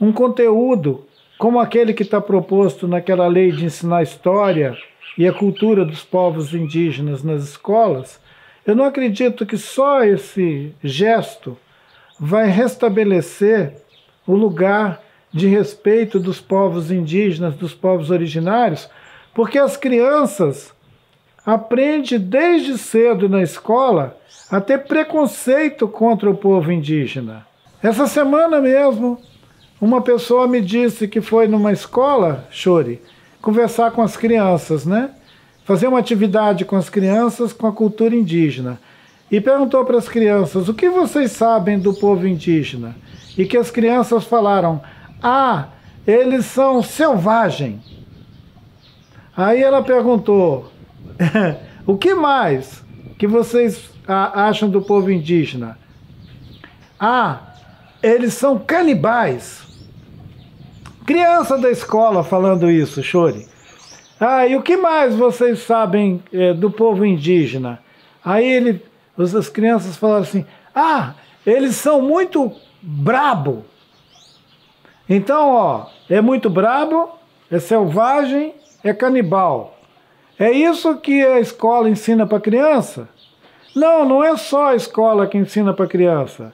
um 0.00 0.12
conteúdo 0.12 1.06
como 1.40 1.58
aquele 1.58 1.94
que 1.94 2.02
está 2.02 2.20
proposto 2.20 2.86
naquela 2.86 3.26
lei 3.26 3.50
de 3.50 3.64
ensinar 3.64 4.02
história 4.02 4.76
e 5.16 5.26
a 5.26 5.32
cultura 5.32 5.86
dos 5.86 6.04
povos 6.04 6.52
indígenas 6.52 7.24
nas 7.24 7.44
escolas, 7.44 8.20
eu 8.66 8.76
não 8.76 8.84
acredito 8.84 9.46
que 9.46 9.56
só 9.56 10.04
esse 10.04 10.74
gesto 10.84 11.56
vai 12.18 12.46
restabelecer 12.46 13.72
o 14.26 14.34
lugar 14.34 15.00
de 15.32 15.48
respeito 15.48 16.20
dos 16.20 16.42
povos 16.42 16.90
indígenas, 16.90 17.54
dos 17.54 17.72
povos 17.72 18.10
originários, 18.10 18.90
porque 19.34 19.58
as 19.58 19.78
crianças 19.78 20.74
aprendem 21.46 22.20
desde 22.20 22.76
cedo 22.76 23.30
na 23.30 23.40
escola 23.40 24.14
a 24.50 24.60
ter 24.60 24.80
preconceito 24.80 25.88
contra 25.88 26.28
o 26.28 26.36
povo 26.36 26.70
indígena. 26.70 27.46
Essa 27.82 28.06
semana 28.06 28.60
mesmo, 28.60 29.18
uma 29.80 30.00
pessoa 30.00 30.46
me 30.46 30.60
disse 30.60 31.08
que 31.08 31.20
foi 31.20 31.48
numa 31.48 31.72
escola, 31.72 32.46
Chore, 32.50 33.00
conversar 33.40 33.90
com 33.92 34.02
as 34.02 34.16
crianças, 34.16 34.84
né? 34.84 35.10
fazer 35.70 35.86
uma 35.86 36.00
atividade 36.00 36.64
com 36.64 36.74
as 36.74 36.90
crianças 36.90 37.52
com 37.52 37.64
a 37.64 37.72
cultura 37.72 38.12
indígena. 38.12 38.80
E 39.30 39.40
perguntou 39.40 39.84
para 39.84 39.98
as 39.98 40.08
crianças: 40.08 40.68
o 40.68 40.74
que 40.74 40.90
vocês 40.90 41.30
sabem 41.30 41.78
do 41.78 41.94
povo 41.94 42.26
indígena? 42.26 42.96
E 43.38 43.44
que 43.46 43.56
as 43.56 43.70
crianças 43.70 44.24
falaram: 44.24 44.82
ah, 45.22 45.68
eles 46.04 46.46
são 46.46 46.82
selvagem. 46.82 47.80
Aí 49.36 49.62
ela 49.62 49.80
perguntou: 49.80 50.72
o 51.86 51.96
que 51.96 52.14
mais 52.14 52.82
que 53.16 53.28
vocês 53.28 53.90
acham 54.08 54.68
do 54.68 54.82
povo 54.82 55.08
indígena? 55.08 55.78
Ah, 56.98 57.54
eles 58.02 58.34
são 58.34 58.58
canibais. 58.58 59.69
Criança 61.10 61.58
da 61.58 61.68
escola 61.68 62.22
falando 62.22 62.70
isso, 62.70 63.02
Chore. 63.02 63.44
Ah, 64.20 64.46
e 64.46 64.54
o 64.54 64.62
que 64.62 64.76
mais 64.76 65.12
vocês 65.12 65.58
sabem 65.58 66.22
é, 66.32 66.54
do 66.54 66.70
povo 66.70 67.04
indígena? 67.04 67.80
Aí 68.24 68.46
ele, 68.48 68.80
as 69.18 69.48
crianças 69.48 69.96
falaram 69.96 70.22
assim: 70.22 70.46
ah, 70.72 71.14
eles 71.44 71.74
são 71.74 72.00
muito 72.00 72.52
brabo. 72.80 73.64
Então, 75.08 75.48
ó, 75.48 75.86
é 76.08 76.20
muito 76.20 76.48
brabo, 76.48 77.08
é 77.50 77.58
selvagem, 77.58 78.54
é 78.84 78.94
canibal. 78.94 79.80
É 80.38 80.52
isso 80.52 80.96
que 80.98 81.26
a 81.26 81.40
escola 81.40 81.90
ensina 81.90 82.24
para 82.24 82.38
a 82.38 82.40
criança? 82.40 83.08
Não, 83.74 84.08
não 84.08 84.22
é 84.22 84.36
só 84.36 84.68
a 84.68 84.76
escola 84.76 85.26
que 85.26 85.36
ensina 85.36 85.74
para 85.74 85.86
a 85.86 85.88
criança. 85.88 86.52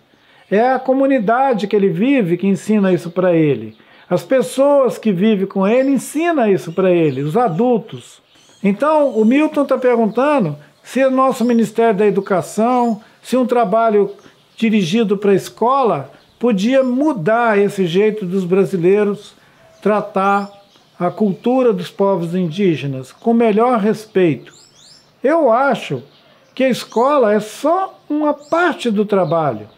É 0.50 0.72
a 0.72 0.78
comunidade 0.78 1.66
que 1.66 1.76
ele 1.76 1.90
vive 1.90 2.38
que 2.38 2.46
ensina 2.46 2.90
isso 2.90 3.10
para 3.10 3.34
ele. 3.34 3.76
As 4.08 4.22
pessoas 4.22 4.98
que 4.98 5.10
vivem 5.10 5.46
com 5.46 5.66
ele 5.66 5.90
ensinam 5.90 6.48
isso 6.48 6.72
para 6.72 6.90
ele, 6.90 7.22
os 7.22 7.36
adultos. 7.36 8.22
Então, 8.62 9.10
o 9.10 9.24
Milton 9.24 9.62
está 9.62 9.76
perguntando 9.76 10.56
se 10.82 11.04
o 11.04 11.10
nosso 11.10 11.44
Ministério 11.44 11.98
da 11.98 12.06
Educação, 12.06 13.00
se 13.20 13.36
um 13.36 13.44
trabalho 13.44 14.12
dirigido 14.56 15.16
para 15.18 15.32
a 15.32 15.34
escola, 15.34 16.12
podia 16.38 16.82
mudar 16.84 17.58
esse 17.58 17.86
jeito 17.86 18.24
dos 18.24 18.44
brasileiros 18.44 19.34
tratar 19.82 20.50
a 20.98 21.10
cultura 21.10 21.72
dos 21.72 21.90
povos 21.90 22.34
indígenas 22.34 23.12
com 23.12 23.34
melhor 23.34 23.80
respeito. 23.80 24.52
Eu 25.22 25.50
acho 25.50 26.02
que 26.54 26.64
a 26.64 26.68
escola 26.68 27.34
é 27.34 27.40
só 27.40 27.98
uma 28.08 28.32
parte 28.32 28.90
do 28.90 29.04
trabalho. 29.04 29.68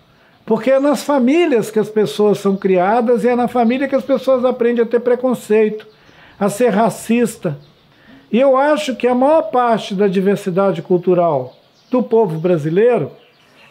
Porque 0.49 0.71
é 0.71 0.81
nas 0.81 1.03
famílias 1.03 1.71
que 1.71 1.79
as 1.79 1.91
pessoas 1.91 2.39
são 2.39 2.57
criadas 2.57 3.23
e 3.23 3.29
é 3.29 3.37
na 3.37 3.49
família 3.49 3.87
que 3.87 3.95
as 3.95 4.03
pessoas 4.03 4.47
aprendem 4.47 4.83
a 4.83 4.89
ter 4.89 4.99
preconceito, 4.99 5.87
a 6.41 6.49
ser 6.49 6.71
racista. 6.71 7.59
E 8.33 8.41
eu 8.41 8.57
acho 8.57 8.97
que 8.97 9.07
a 9.07 9.15
maior 9.15 9.43
parte 9.51 9.95
da 9.95 10.09
diversidade 10.09 10.81
cultural 10.81 11.55
do 11.91 12.03
povo 12.03 12.41
brasileiro, 12.41 13.13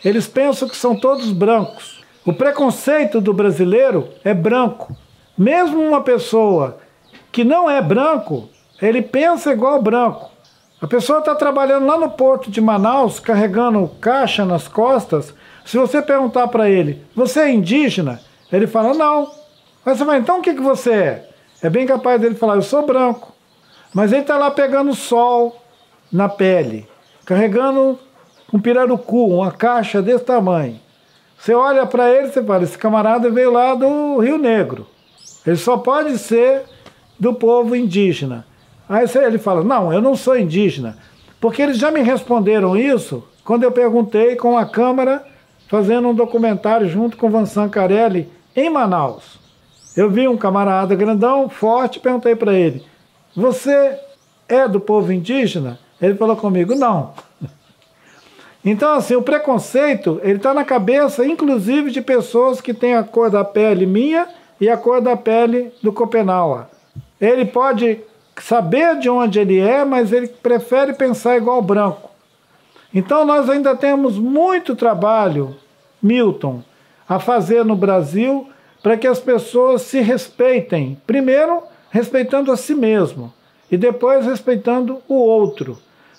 eles 0.05 0.27
pensam 0.27 0.69
que 0.69 0.77
são 0.77 0.95
todos 0.95 1.31
brancos. 1.31 2.05
O 2.23 2.31
preconceito 2.31 3.19
do 3.19 3.33
brasileiro 3.33 4.09
é 4.23 4.31
branco. 4.31 4.95
Mesmo 5.35 5.81
uma 5.81 6.01
pessoa 6.01 6.77
que 7.31 7.43
não 7.43 7.67
é 7.67 7.81
branco, 7.81 8.49
ele 8.79 9.01
pensa 9.01 9.51
igual 9.51 9.81
branco. 9.81 10.29
A 10.79 10.85
pessoa 10.85 11.17
está 11.19 11.33
trabalhando 11.33 11.87
lá 11.87 11.97
no 11.97 12.11
porto 12.11 12.51
de 12.51 12.61
Manaus, 12.61 13.19
carregando 13.19 13.89
caixa 13.99 14.45
nas 14.45 14.67
costas, 14.67 15.33
se 15.67 15.77
você 15.77 16.01
perguntar 16.01 16.47
para 16.47 16.69
ele, 16.69 17.05
você 17.13 17.41
é 17.41 17.51
indígena? 17.51 18.21
Ele 18.49 18.65
fala, 18.65 18.93
não. 18.93 19.29
Mas 19.83 19.97
você 19.97 20.05
vai, 20.05 20.17
então 20.17 20.39
o 20.39 20.41
que, 20.41 20.53
que 20.53 20.61
você 20.61 20.91
é? 20.91 21.29
É 21.61 21.69
bem 21.69 21.85
capaz 21.85 22.21
dele 22.21 22.35
falar, 22.35 22.55
eu 22.55 22.61
sou 22.61 22.85
branco. 22.85 23.33
Mas 23.93 24.13
ele 24.13 24.21
está 24.21 24.37
lá 24.37 24.49
pegando 24.49 24.95
sol 24.95 25.61
na 26.09 26.29
pele, 26.29 26.87
carregando 27.25 27.99
um 28.53 28.59
pirarucu, 28.61 29.27
uma 29.27 29.51
caixa 29.51 30.01
desse 30.01 30.23
tamanho. 30.23 30.79
Você 31.37 31.53
olha 31.53 31.85
para 31.85 32.09
ele 32.09 32.29
e 32.29 32.31
fala, 32.31 32.63
esse 32.63 32.77
camarada 32.77 33.29
veio 33.29 33.51
lá 33.51 33.75
do 33.75 34.19
Rio 34.19 34.37
Negro. 34.37 34.87
Ele 35.45 35.57
só 35.57 35.75
pode 35.75 36.17
ser 36.17 36.63
do 37.19 37.33
povo 37.33 37.75
indígena. 37.75 38.47
Aí 38.87 39.05
ele 39.15 39.37
fala, 39.37 39.65
não, 39.65 39.91
eu 39.91 40.01
não 40.01 40.15
sou 40.15 40.37
indígena. 40.37 40.97
Porque 41.41 41.61
eles 41.61 41.77
já 41.77 41.91
me 41.91 42.01
responderam 42.01 42.77
isso 42.77 43.21
quando 43.43 43.63
eu 43.63 43.71
perguntei 43.71 44.37
com 44.37 44.57
a 44.57 44.65
Câmara 44.65 45.25
fazendo 45.67 46.07
um 46.07 46.13
documentário 46.13 46.87
junto 46.87 47.17
com 47.17 47.29
Vansan 47.29 47.69
Carelli 47.69 48.29
em 48.55 48.69
Manaus. 48.69 49.39
Eu 49.95 50.09
vi 50.09 50.27
um 50.27 50.37
camarada 50.37 50.95
grandão, 50.95 51.49
forte, 51.49 51.99
perguntei 51.99 52.35
para 52.35 52.53
ele: 52.53 52.83
Você 53.35 53.99
é 54.47 54.67
do 54.67 54.79
povo 54.79 55.11
indígena? 55.11 55.79
Ele 56.01 56.15
falou 56.15 56.35
comigo: 56.35 56.75
Não. 56.75 57.13
Então, 58.65 58.95
assim, 58.95 59.15
o 59.15 59.21
preconceito 59.21 60.19
ele 60.23 60.37
está 60.37 60.53
na 60.53 60.65
cabeça, 60.65 61.25
inclusive, 61.25 61.89
de 61.89 62.01
pessoas 62.01 62.59
que 62.59 62.73
têm 62.73 62.95
a 62.95 63.03
cor 63.03 63.29
da 63.29 63.41
pele 63.41 63.85
minha 63.85 64.27
e 64.59 64.69
a 64.69 64.75
cor 64.75 64.99
da 64.99 65.15
pele 65.15 65.71
do 65.81 65.93
Copenhague. 65.93 66.65
Ele 67.21 67.45
pode 67.45 68.01
saber 68.41 68.99
de 68.99 69.09
onde 69.09 69.39
ele 69.39 69.57
é, 69.57 69.85
mas 69.85 70.11
ele 70.11 70.27
prefere 70.27 70.91
pensar 70.91 71.37
igual 71.37 71.61
branco. 71.61 72.09
Então 72.93 73.25
nós 73.25 73.49
ainda 73.49 73.75
temos 73.75 74.17
muito 74.17 74.75
trabalho, 74.75 75.55
Milton, 76.01 76.63
a 77.07 77.19
fazer 77.19 77.63
no 77.65 77.75
Brasil 77.75 78.49
para 78.81 78.97
que 78.97 79.07
as 79.07 79.19
pessoas 79.19 79.81
se 79.81 79.99
respeitem. 79.99 81.01
Primeiro, 81.05 81.63
respeitando 81.89 82.51
a 82.51 82.57
si 82.57 82.75
mesmo 82.75 83.33
e 83.71 83.77
depois 83.77 84.25
respeitando 84.25 85.01
o 85.07 85.15
outro. 85.15 85.77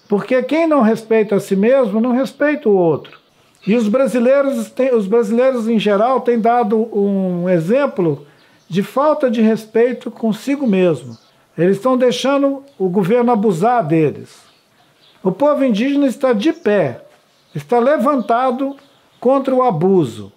Porque 0.09 0.42
quem 0.42 0.66
não 0.66 0.81
respeita 0.81 1.37
a 1.37 1.40
si 1.40 1.54
mesmo 1.54 2.00
não 2.00 2.12
respeita 2.12 2.68
o 2.68 2.76
outro. 2.76 3.18
E 3.66 3.74
os 3.74 3.88
brasileiros, 3.88 4.72
os 4.94 5.07
brasileiros 5.07 5.68
em 5.68 5.78
geral 5.78 6.20
têm 6.20 6.40
dado 6.40 6.76
um 6.96 7.48
exemplo 7.48 8.26
de 8.68 8.83
falta 8.83 9.31
de 9.31 9.40
respeito 9.40 10.11
consigo 10.11 10.66
mesmo. 10.66 11.16
Eles 11.57 11.76
estão 11.76 11.96
deixando 11.96 12.62
o 12.78 12.88
governo 12.88 13.33
abusar 13.33 13.87
deles. 13.87 14.48
O 15.22 15.33
povo 15.33 15.64
indígena 15.64 16.07
está 16.07 16.33
de 16.33 16.52
pé, 16.52 17.02
está 17.54 17.78
levantado 17.78 18.76
contra 19.18 19.54
o 19.54 19.62
abuso. 19.62 20.33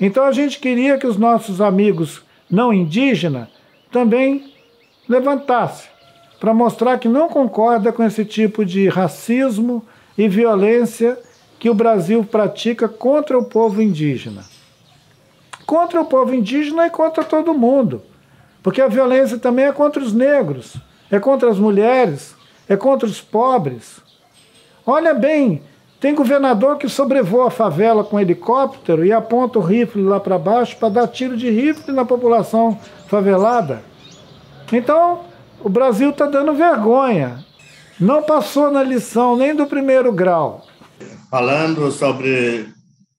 Então 0.00 0.24
a 0.24 0.32
gente 0.32 0.58
queria 0.58 0.98
que 0.98 1.06
os 1.06 1.16
nossos 1.16 1.60
amigos 1.60 2.22
não 2.50 2.72
indígenas 2.72 3.48
também 3.90 4.52
levantassem 5.08 5.90
para 6.38 6.54
mostrar 6.54 6.98
que 6.98 7.08
não 7.08 7.28
concorda 7.28 7.92
com 7.92 8.02
esse 8.02 8.24
tipo 8.24 8.64
de 8.64 8.88
racismo 8.88 9.84
e 10.16 10.26
violência 10.26 11.18
que 11.58 11.68
o 11.68 11.74
Brasil 11.74 12.24
pratica 12.24 12.88
contra 12.88 13.38
o 13.38 13.44
povo 13.44 13.82
indígena. 13.82 14.42
Contra 15.66 16.00
o 16.00 16.06
povo 16.06 16.34
indígena 16.34 16.86
e 16.86 16.90
contra 16.90 17.22
todo 17.22 17.52
mundo. 17.52 18.02
Porque 18.62 18.80
a 18.80 18.88
violência 18.88 19.38
também 19.38 19.66
é 19.66 19.72
contra 19.72 20.02
os 20.02 20.14
negros, 20.14 20.76
é 21.10 21.18
contra 21.20 21.50
as 21.50 21.58
mulheres, 21.58 22.34
é 22.66 22.76
contra 22.76 23.06
os 23.06 23.20
pobres. 23.20 24.00
Olha 24.86 25.14
bem, 25.14 25.62
tem 26.00 26.14
governador 26.14 26.78
que 26.78 26.88
sobrevoa 26.88 27.48
a 27.48 27.50
favela 27.50 28.02
com 28.02 28.18
helicóptero 28.18 29.04
e 29.04 29.12
aponta 29.12 29.58
o 29.58 29.62
rifle 29.62 30.02
lá 30.02 30.18
para 30.18 30.38
baixo 30.38 30.76
para 30.78 30.88
dar 30.88 31.08
tiro 31.08 31.36
de 31.36 31.50
rifle 31.50 31.92
na 31.92 32.06
população 32.06 32.78
favelada. 33.06 33.82
Então, 34.72 35.24
o 35.62 35.68
Brasil 35.68 36.10
está 36.10 36.26
dando 36.26 36.54
vergonha. 36.54 37.44
Não 37.98 38.22
passou 38.22 38.70
na 38.70 38.82
lição 38.82 39.36
nem 39.36 39.54
do 39.54 39.66
primeiro 39.66 40.10
grau. 40.10 40.66
Falando 41.30 41.90
sobre 41.92 42.66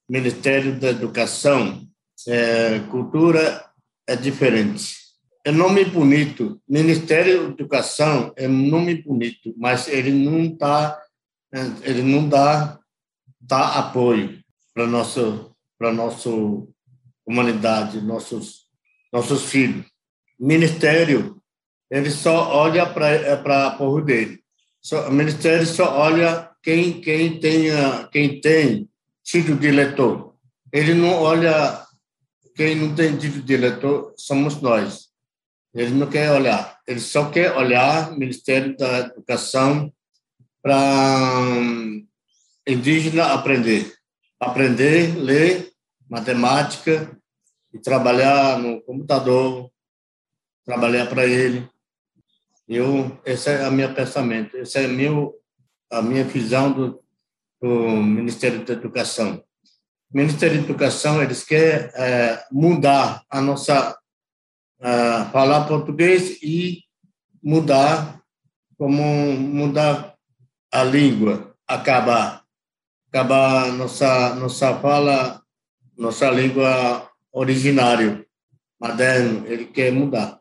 Ministério 0.10 0.74
da 0.80 0.90
Educação, 0.90 1.82
é, 2.28 2.80
cultura 2.90 3.64
é 4.08 4.16
diferente. 4.16 4.96
É 5.46 5.52
nome 5.52 5.86
bonito. 5.86 6.60
Ministério 6.68 7.44
da 7.44 7.54
Educação 7.54 8.34
é 8.36 8.48
nome 8.48 9.04
bonito, 9.04 9.54
mas 9.56 9.88
ele 9.88 10.12
não 10.12 10.42
está 10.42 10.98
ele 11.54 12.02
não 12.02 12.28
dá, 12.28 12.80
dá 13.40 13.80
apoio 13.80 14.42
para 14.74 14.88
nosso 14.88 15.52
para 15.78 15.92
nosso 15.92 16.70
humanidade, 17.26 18.02
nossos 18.02 18.68
nossos 19.12 19.46
filhos. 19.46 19.86
O 20.40 20.46
ministério 20.48 21.42
ele 21.90 22.10
só 22.10 22.56
olha 22.56 22.86
para 22.86 23.10
é 23.10 23.36
para 23.36 23.72
povo 23.72 24.02
dele. 24.02 24.42
Só, 24.82 25.10
o 25.10 25.12
ministério 25.12 25.66
só 25.68 25.98
olha 25.98 26.50
quem 26.64 27.02
quem 27.02 27.40
tem 27.40 27.70
quem 28.12 28.40
tem 28.40 28.90
título 29.24 29.58
de 29.58 29.68
eleitor. 29.68 30.36
Ele 30.72 30.94
não 30.94 31.14
olha 31.22 31.86
quem 32.56 32.76
não 32.76 32.96
tem 32.96 33.18
título 33.18 33.44
de 33.44 33.54
eleitor 33.54 34.14
somos 34.18 34.62
nós. 34.62 35.10
Ele 35.74 35.92
não 35.92 36.08
quer 36.08 36.32
olhar. 36.32 36.80
Ele 36.88 37.00
só 37.00 37.30
quer 37.30 37.56
olhar 37.56 38.12
o 38.12 38.20
Ministério 38.20 38.76
da 38.78 39.00
Educação 39.00 39.92
para 40.62 41.48
indígena 42.68 43.34
aprender. 43.34 43.94
Aprender, 44.40 45.16
ler, 45.18 45.72
matemática 46.10 47.16
e 47.74 47.80
trabalhar 47.80 48.60
no 48.60 48.82
computador, 48.82 49.72
trabalhar 50.66 51.08
para 51.08 51.26
ele. 51.26 51.70
Eu, 52.68 53.20
esse 53.26 53.50
é 53.50 53.64
a 53.64 53.72
minha 53.72 53.94
pensamento, 53.94 54.58
essa 54.58 54.80
é 54.80 54.88
meu, 54.88 55.36
a 55.90 56.02
minha 56.02 56.24
visão 56.24 56.72
do, 56.72 57.04
do 57.62 57.70
Ministério 57.98 58.66
da 58.66 58.74
Educação. 58.74 59.44
O 60.14 60.18
Ministério 60.18 60.58
da 60.58 60.64
Educação, 60.64 61.22
eles 61.22 61.44
querem 61.44 61.90
é, 61.96 62.46
mudar 62.52 63.24
a 63.30 63.42
nossa... 63.42 63.98
É, 64.84 65.26
falar 65.32 65.68
português 65.68 66.42
e 66.42 66.84
mudar 67.44 68.20
como 68.80 69.04
mudar 69.34 70.11
a 70.72 70.84
língua, 70.84 71.56
acabar, 71.68 72.44
acabar 73.10 73.72
nossa 73.74 74.36
nossa 74.36 74.80
fala, 74.80 75.42
nossa 75.98 76.30
língua 76.30 77.10
originária, 77.32 78.26
moderno, 78.80 79.46
ele 79.48 79.66
quer 79.66 79.92
mudar. 79.92 80.40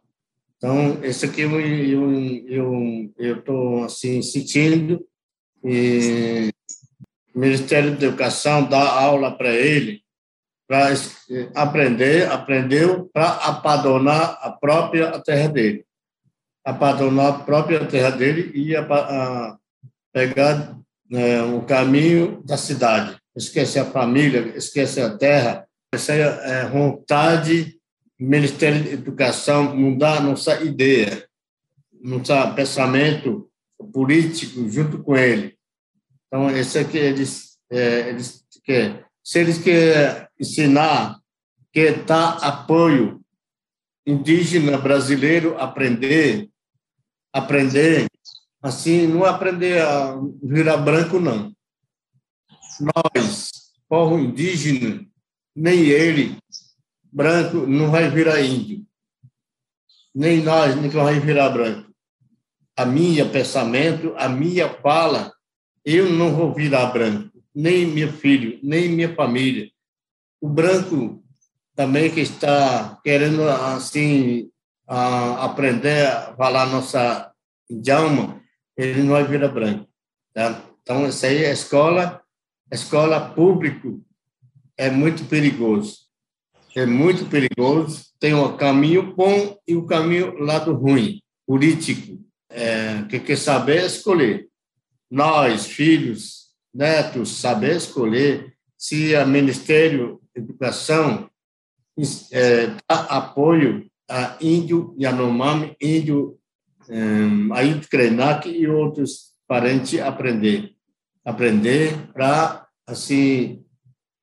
Então, 0.57 1.03
esse 1.03 1.27
aqui 1.27 1.43
eu 1.43 1.61
eu 2.49 3.13
eu 3.19 3.43
tô 3.43 3.85
assim 3.85 4.23
sentindo 4.23 5.05
e 5.65 6.51
o 7.35 7.39
Ministério 7.39 7.97
da 7.97 8.07
Educação 8.07 8.65
dá 8.65 8.81
aula 8.81 9.37
para 9.37 9.51
ele 9.55 10.03
para 10.69 10.95
aprender, 11.57 12.31
aprendeu 12.31 13.11
para 13.13 13.29
apadonar 13.31 14.39
a 14.41 14.51
própria 14.53 15.19
terra 15.19 15.49
dele 15.49 15.85
abandonar 16.65 17.29
a 17.29 17.39
própria 17.39 17.85
terra 17.87 18.11
dele 18.11 18.51
e 18.55 18.71
ia 18.71 18.81
a 18.83 19.59
pegar 20.13 20.79
né, 21.11 21.43
o 21.43 21.63
caminho 21.63 22.43
da 22.45 22.57
cidade. 22.57 23.17
Esquece 23.37 23.79
a 23.79 23.85
família, 23.85 24.53
esquece 24.57 25.01
a 25.01 25.17
terra. 25.17 25.67
Essa 25.93 26.13
é 26.15 26.69
vontade 26.69 27.81
Ministério 28.21 28.85
da 28.85 28.91
Educação 28.91 29.75
mudar 29.75 30.23
nossa 30.23 30.63
ideia, 30.63 31.27
nosso 32.03 32.55
pensamento 32.55 33.51
político 33.95 34.69
junto 34.69 35.03
com 35.03 35.17
ele. 35.17 35.57
Então, 36.27 36.51
esse 36.51 36.79
aqui 36.79 36.99
eles, 36.99 37.59
é, 37.71 38.11
eles 38.11 38.45
quer, 38.63 39.07
se 39.25 39.39
eles 39.39 39.57
querem 39.57 40.27
ensinar, 40.39 41.19
quer 41.73 42.05
dar 42.05 42.37
apoio 42.45 43.23
indígena 44.07 44.77
brasileiro 44.77 45.57
aprender, 45.59 46.47
aprender, 47.33 48.07
assim, 48.63 49.07
não 49.07 49.25
aprender 49.25 49.81
a 49.83 50.17
virar 50.43 50.77
branco, 50.79 51.19
não. 51.19 51.55
Nós, 52.81 53.51
povo 53.89 54.19
indígena, 54.19 55.05
nem 55.55 55.81
ele, 55.81 56.39
branco, 57.13 57.67
não 57.67 57.91
vai 57.91 58.11
virar 58.11 58.41
índio. 58.41 58.85
Nem 60.15 60.43
nós, 60.43 60.77
nem 60.77 60.91
vai 60.91 61.21
virar 61.21 61.51
branco. 61.51 61.91
A 62.77 62.85
minha 62.85 63.29
pensamento, 63.29 64.15
a 64.17 64.29
minha 64.29 64.69
fala, 64.81 65.33
eu 65.85 66.11
não 66.11 66.35
vou 66.35 66.55
virar 66.55 66.87
branco, 66.87 67.31
nem 67.55 67.87
meu 67.87 68.13
filho, 68.13 68.59
nem 68.63 68.89
minha 68.89 69.15
família. 69.15 69.71
O 70.41 70.49
branco 70.49 71.23
também 71.75 72.11
que 72.11 72.21
está 72.21 72.99
querendo, 73.03 73.49
assim, 73.49 74.51
aprender 74.87 76.07
a 76.07 76.35
falar 76.35 76.67
nossa 76.67 77.33
idioma, 77.69 78.40
ele 78.81 79.03
não 79.03 79.11
vai 79.11 79.25
virar 79.25 79.49
branco. 79.49 79.89
Tá? 80.33 80.63
Então, 80.83 81.07
isso 81.07 81.25
aí 81.27 81.45
é 81.45 81.53
escola, 81.53 82.23
escola 82.71 83.21
público 83.21 84.03
é 84.77 84.91
muito 84.91 85.25
perigoso. 85.25 85.99
É 86.75 86.87
muito 86.87 87.27
perigoso. 87.27 88.07
Tem 88.19 88.35
o 88.35 88.57
caminho 88.57 89.15
bom 89.15 89.59
e 89.67 89.75
o 89.75 89.87
caminho 89.87 90.39
lado 90.39 90.73
ruim, 90.73 91.21
político, 91.47 92.19
é, 92.49 93.03
que 93.09 93.21
quer 93.21 93.37
saber 93.37 93.85
escolher. 93.85 94.49
Nós, 95.11 95.67
filhos, 95.67 96.51
netos, 96.73 97.41
saber 97.41 97.77
escolher 97.77 98.55
se 98.79 99.15
o 99.15 99.27
Ministério 99.27 100.21
da 100.35 100.41
Educação 100.41 101.29
é, 102.33 102.69
dá 102.89 103.01
apoio 103.11 103.87
a 104.09 104.37
índio 104.41 104.95
Yanomami, 104.99 105.77
índio 105.81 106.40
Ailton 107.53 107.89
Krenak 107.91 108.49
e 108.49 108.67
outros 108.67 109.33
parentes 109.47 110.01
aprender. 110.01 110.75
Aprender 111.25 111.97
para, 112.13 112.67
assim, 112.87 113.65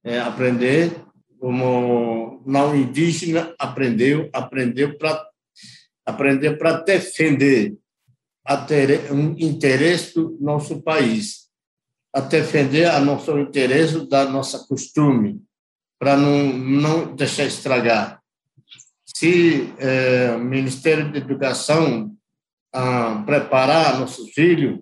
é, 0.03 0.19
aprender 0.19 0.91
como 1.39 2.41
não 2.45 2.75
indígena 2.75 3.53
aprendeu, 3.59 4.29
aprendeu 4.33 4.97
para 4.97 5.27
aprender 6.05 6.57
para 6.57 6.81
defender 6.81 7.77
um 9.11 9.31
interesse 9.37 10.15
do 10.15 10.37
nosso 10.39 10.81
país, 10.81 11.49
a 12.15 12.21
defender 12.21 12.85
a 12.85 12.99
nosso 12.99 13.37
interesse 13.37 14.07
da 14.07 14.25
nossa 14.25 14.65
costume, 14.67 15.41
para 15.99 16.15
não, 16.15 16.53
não 16.53 17.15
deixar 17.15 17.45
estragar 17.45 18.17
se 19.17 19.73
é, 19.79 20.35
o 20.35 20.39
Ministério 20.39 21.11
da 21.11 21.17
Educação 21.17 22.15
ah, 22.73 23.23
preparar 23.25 23.99
nossos 23.99 24.31
filhos 24.31 24.79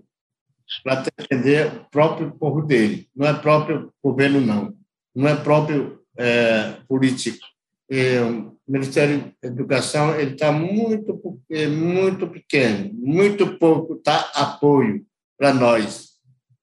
para 0.84 1.04
defender 1.18 1.68
o 1.68 1.86
próprio 1.92 2.32
povo 2.32 2.62
dele, 2.62 3.08
não 3.16 3.28
é 3.28 3.34
próprio 3.34 3.94
governo, 4.04 4.42
não, 4.42 4.74
não 5.16 5.28
é 5.28 5.36
próprio 5.36 6.02
é, 6.18 6.78
político. 6.88 7.46
O 7.88 8.72
Ministério 8.72 9.32
da 9.42 9.48
Educação 9.48 10.20
ele 10.20 10.32
está 10.32 10.52
muito, 10.52 11.40
é 11.52 11.68
muito 11.68 12.28
pequeno, 12.28 12.92
muito 12.94 13.58
pouco 13.60 13.96
tá 13.98 14.32
apoio 14.34 15.06
para 15.38 15.54
nós. 15.54 16.16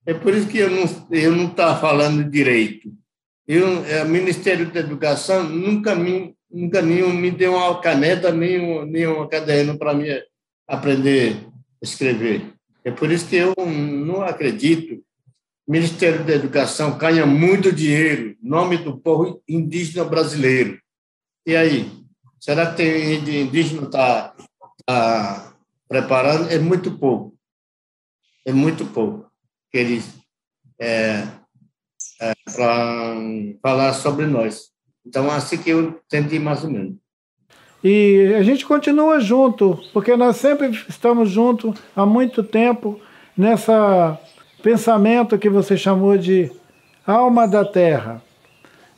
É 0.05 0.13
por 0.13 0.35
isso 0.35 0.49
que 0.49 0.59
eu 0.59 0.69
não 0.69 0.85
eu 1.13 1.31
não 1.31 1.47
estou 1.47 1.77
falando 1.77 2.29
direito. 2.29 2.93
Eu, 3.47 3.85
é, 3.85 4.03
o 4.03 4.09
Ministério 4.09 4.73
da 4.73 4.81
Educação 4.81 5.45
nunca 5.45 5.95
me 5.95 6.35
nunca 6.51 6.83
nenhum 6.83 7.13
me 7.13 7.31
deu 7.31 7.55
uma 7.55 7.81
caneta, 7.81 8.31
nem 8.31 8.61
um, 8.61 8.85
nem 8.85 9.07
um 9.07 9.27
caderno 9.27 9.79
para 9.79 9.95
me 9.95 10.09
aprender 10.73 11.37
a 11.83 11.85
escrever. 11.85 12.55
É 12.83 12.91
por 12.91 13.11
isso 13.11 13.29
que 13.29 13.37
eu 13.37 13.55
não 13.67 14.23
acredito. 14.23 15.05
O 15.67 15.71
Ministério 15.71 16.25
da 16.25 16.33
Educação 16.33 16.97
ganha 16.97 17.27
muito 17.27 17.71
dinheiro 17.71 18.37
nome 18.43 18.79
do 18.79 18.99
povo 18.99 19.43
indígena 19.47 20.05
brasileiro. 20.05 20.81
E 21.47 21.55
aí? 21.55 21.91
Será 22.41 22.71
que 22.71 22.79
tem 22.79 23.43
indígena 23.43 23.85
está 23.85 24.35
tá 24.87 25.55
preparando? 25.87 26.51
É 26.51 26.59
muito 26.59 26.99
pouco. 26.99 27.37
É 28.45 28.53
muito 28.53 28.87
pouco 28.87 29.31
que 29.71 29.79
eles 29.79 30.09
é, 30.81 31.29
é, 32.21 32.33
para 32.45 33.15
falar 33.63 33.93
sobre 33.93 34.27
nós. 34.27 34.73
Então, 35.07 35.31
assim 35.31 35.59
que 35.59 35.71
eu 35.71 36.01
entendi 36.07 36.39
mais 36.39 36.65
ou 36.65 36.71
menos. 36.71 37.02
E 37.83 38.35
a 38.39 38.43
gente 38.43 38.65
continua 38.65 39.19
junto, 39.19 39.79
porque 39.93 40.17
nós 40.17 40.37
sempre 40.37 40.71
estamos 40.89 41.31
juntos 41.31 41.79
há 41.97 42.07
muito 42.07 42.43
tempo 42.43 43.01
nessa 43.37 44.19
pensamento 44.63 45.37
que 45.37 45.51
você 45.51 45.77
chamou 45.77 46.17
de 46.17 46.51
alma 47.07 47.49
da 47.49 47.65
terra. 47.65 48.23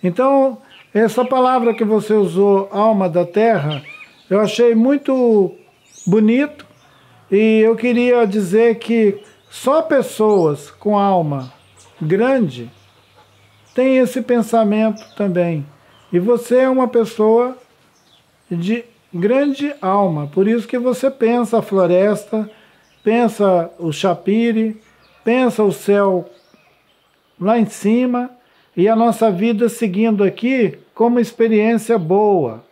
Então, 0.02 0.58
essa 0.92 1.24
palavra 1.24 1.72
que 1.72 1.84
você 1.84 2.12
usou, 2.12 2.68
alma 2.70 3.08
da 3.08 3.24
terra, 3.24 3.82
eu 4.28 4.38
achei 4.40 4.74
muito 4.74 5.52
bonito 6.06 6.66
e 7.30 7.60
eu 7.60 7.74
queria 7.74 8.26
dizer 8.26 8.78
que 8.78 9.18
só 9.50 9.80
pessoas 9.80 10.70
com 10.70 10.98
alma 10.98 11.52
grande 12.00 12.70
têm 13.74 13.98
esse 13.98 14.20
pensamento 14.20 15.02
também. 15.16 15.64
E 16.12 16.18
você 16.18 16.58
é 16.58 16.68
uma 16.68 16.86
pessoa 16.86 17.56
de 18.54 18.84
grande 19.12 19.72
alma, 19.80 20.26
por 20.26 20.48
isso 20.48 20.66
que 20.66 20.78
você 20.78 21.10
pensa 21.10 21.58
a 21.58 21.62
floresta, 21.62 22.50
pensa 23.02 23.70
o 23.78 23.92
chapire, 23.92 24.80
pensa 25.22 25.62
o 25.62 25.72
céu 25.72 26.28
lá 27.40 27.58
em 27.58 27.66
cima 27.66 28.30
e 28.76 28.88
a 28.88 28.96
nossa 28.96 29.30
vida 29.30 29.68
seguindo 29.68 30.24
aqui 30.24 30.78
como 30.94 31.20
experiência 31.20 31.98
boa, 31.98 32.64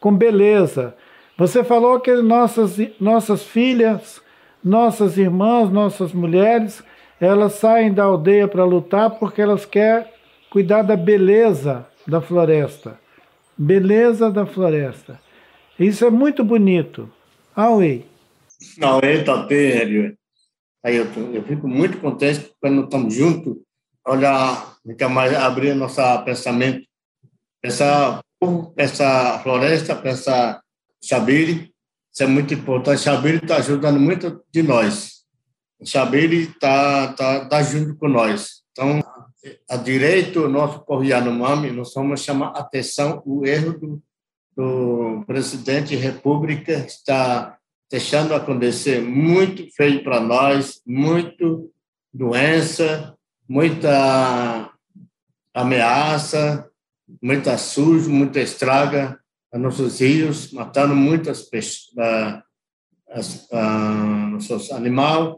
com 0.00 0.14
beleza. 0.14 0.94
Você 1.36 1.64
falou 1.64 2.00
que 2.00 2.14
nossas, 2.14 2.78
nossas 3.00 3.42
filhas, 3.42 4.22
nossas 4.62 5.18
irmãs, 5.18 5.70
nossas 5.70 6.12
mulheres, 6.12 6.82
elas 7.20 7.54
saem 7.54 7.92
da 7.92 8.04
aldeia 8.04 8.48
para 8.48 8.64
lutar 8.64 9.10
porque 9.10 9.42
elas 9.42 9.64
querem 9.64 10.06
cuidar 10.50 10.82
da 10.82 10.96
beleza 10.96 11.86
da 12.06 12.20
floresta. 12.20 13.03
Beleza 13.56 14.30
da 14.30 14.44
floresta. 14.44 15.20
Isso 15.78 16.04
é 16.04 16.10
muito 16.10 16.44
bonito. 16.44 17.10
Aui. 17.54 18.04
Aui, 18.80 19.24
tá 19.24 19.38
bem, 19.44 20.16
Aí 20.84 20.96
eu, 20.96 21.06
eu 21.32 21.42
fico 21.44 21.66
muito 21.66 21.98
contente 21.98 22.52
quando 22.60 22.84
estamos 22.84 23.14
juntos, 23.14 23.56
olhar, 24.06 24.76
fica 24.86 25.08
mais 25.08 25.34
abrir 25.34 25.74
nosso 25.74 26.02
pensamento, 26.24 26.86
pensar 27.62 28.20
essa 28.76 29.38
floresta, 29.38 29.96
pensar 29.96 30.60
Xabiri, 31.02 31.72
Isso 32.12 32.22
é 32.22 32.26
muito 32.26 32.52
importante. 32.52 33.02
Xabiri 33.02 33.38
está 33.38 33.56
ajudando 33.56 33.98
muito 33.98 34.44
de 34.52 34.62
nós. 34.62 35.24
Xabiri 35.82 36.44
está 36.44 37.12
tá, 37.14 37.46
tá 37.46 37.62
junto 37.62 37.96
com 37.96 38.08
nós. 38.08 38.62
Então, 38.72 39.00
a 39.68 39.76
direito, 39.76 40.48
nosso 40.48 40.80
povo 40.80 41.04
Yanomami, 41.04 41.70
nós 41.70 41.92
vamos 41.94 42.22
chamar 42.22 42.48
atenção 42.50 43.22
o 43.26 43.44
erro 43.46 43.78
do, 43.78 44.02
do 44.56 45.24
presidente 45.26 45.94
República 45.94 46.72
está 46.72 47.58
deixando 47.90 48.34
acontecer 48.34 49.02
muito 49.02 49.70
feio 49.74 50.02
para 50.02 50.20
nós, 50.20 50.80
muito 50.86 51.70
doença, 52.12 53.14
muita 53.48 54.72
ameaça, 55.52 56.68
muita 57.22 57.58
sujo, 57.58 58.10
muita 58.10 58.40
estraga 58.40 59.20
a 59.52 59.58
nossos 59.58 60.00
rios, 60.00 60.52
matando 60.52 60.94
muitas 60.94 61.42
pessoas, 61.42 62.42
as, 63.10 63.48
nossos 64.32 64.72
animais 64.72 65.34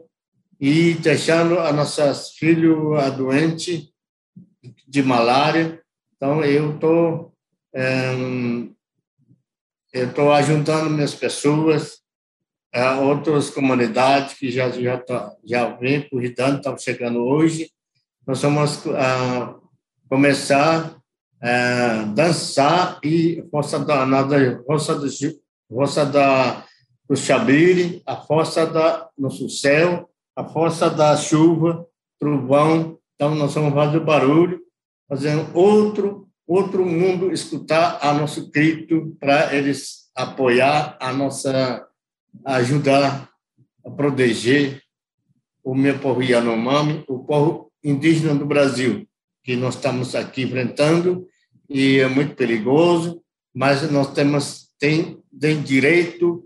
e 0.59 0.95
deixando 0.95 1.59
as 1.59 1.75
nossas 1.75 2.31
filhos 2.31 3.15
doentes 3.15 3.91
de 4.87 5.03
malária. 5.03 5.81
Então, 6.15 6.43
eu 6.43 6.75
estou 6.75 7.33
eu 9.93 10.07
estou 10.07 10.31
ajuntando 10.31 10.89
minhas 10.89 11.13
pessoas 11.13 11.99
a 12.73 12.99
outras 12.99 13.49
comunidades 13.49 14.33
que 14.35 14.51
já 14.51 14.69
já 14.69 14.97
tá, 14.97 15.33
já 15.43 15.69
vem 15.75 16.07
cuidando, 16.09 16.57
estão 16.57 16.77
chegando 16.77 17.19
hoje. 17.19 17.71
Nós 18.25 18.41
vamos 18.41 18.85
uh, 18.85 19.61
começar 20.09 20.95
a 21.41 22.03
dançar 22.13 22.99
e 23.03 23.43
força 23.51 23.79
da 23.79 24.05
nada, 24.05 24.61
força 24.65 24.95
do 24.95 25.07
força 25.69 26.05
da 26.05 26.65
do 27.07 27.15
Xabire, 27.15 28.01
a 28.05 28.17
força 28.17 28.65
da 28.65 29.09
nosso 29.17 29.49
céu, 29.49 30.09
a 30.35 30.43
força 30.43 30.89
da 30.89 31.15
chuva, 31.15 31.87
trovão. 32.19 32.99
Então 33.15 33.33
nós 33.33 33.53
vamos 33.53 33.73
fazer 33.73 34.01
barulho, 34.01 34.61
fazendo 35.07 35.49
outro 35.53 36.27
outro 36.47 36.85
mundo 36.85 37.31
escutar 37.31 37.99
a 38.01 38.13
nosso 38.13 38.49
grito 38.49 39.17
para 39.19 39.53
eles 39.53 40.09
apoiar 40.15 40.97
a 40.99 41.11
nossa 41.11 41.85
ajudar 42.45 43.29
a 43.85 43.91
proteger 43.91 44.81
o 45.63 45.75
meu 45.75 45.99
povo 45.99 46.23
Yanomami, 46.23 47.03
o 47.09 47.19
povo 47.25 47.69
indígena 47.83 48.33
do 48.33 48.45
Brasil, 48.45 49.05
que 49.43 49.57
nós 49.57 49.75
estamos 49.75 50.15
aqui 50.15 50.43
enfrentando 50.43 51.27
e 51.69 51.99
é 51.99 52.07
muito 52.07 52.35
perigoso, 52.35 53.21
mas 53.53 53.89
nós 53.91 54.13
temos 54.13 54.69
tem, 54.79 55.21
tem 55.37 55.61
direito 55.61 56.43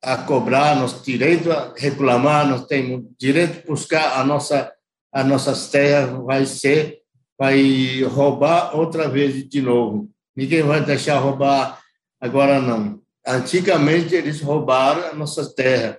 a 0.00 0.16
cobrar, 0.18 0.76
nós 0.76 1.02
direito 1.02 1.50
a 1.50 1.74
reclamar, 1.76 2.46
nós 2.48 2.66
temos 2.66 3.04
direito 3.18 3.60
a 3.60 3.66
buscar 3.66 4.20
a 4.20 4.24
nossa 4.24 4.72
as 5.12 5.26
nossas 5.26 5.68
terras 5.68 6.24
vai 6.24 6.46
ser 6.46 7.01
vai 7.42 8.04
roubar 8.04 8.76
outra 8.76 9.08
vez 9.08 9.48
de 9.48 9.60
novo. 9.60 10.08
Ninguém 10.36 10.62
vai 10.62 10.80
deixar 10.80 11.18
roubar 11.18 11.82
agora 12.20 12.60
não. 12.60 13.00
Antigamente 13.26 14.14
eles 14.14 14.40
roubaram 14.40 15.08
a 15.08 15.12
nossa 15.12 15.52
terra, 15.52 15.98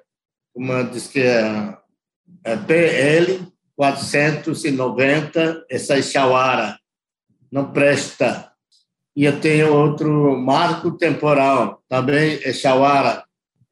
como 0.53 0.81
diz 0.85 1.07
que 1.07 1.19
é, 1.19 1.77
é 2.45 2.55
PL 2.55 3.45
490, 3.75 5.65
essa 5.69 5.97
é 5.97 6.01
Chauara, 6.01 6.79
não 7.51 7.73
presta. 7.73 8.49
E 9.13 9.25
eu 9.25 9.37
tenho 9.41 9.73
outro 9.73 10.37
marco 10.37 10.97
temporal, 10.97 11.83
também 11.89 12.39
é 12.41 12.53
Chauara, 12.53 13.21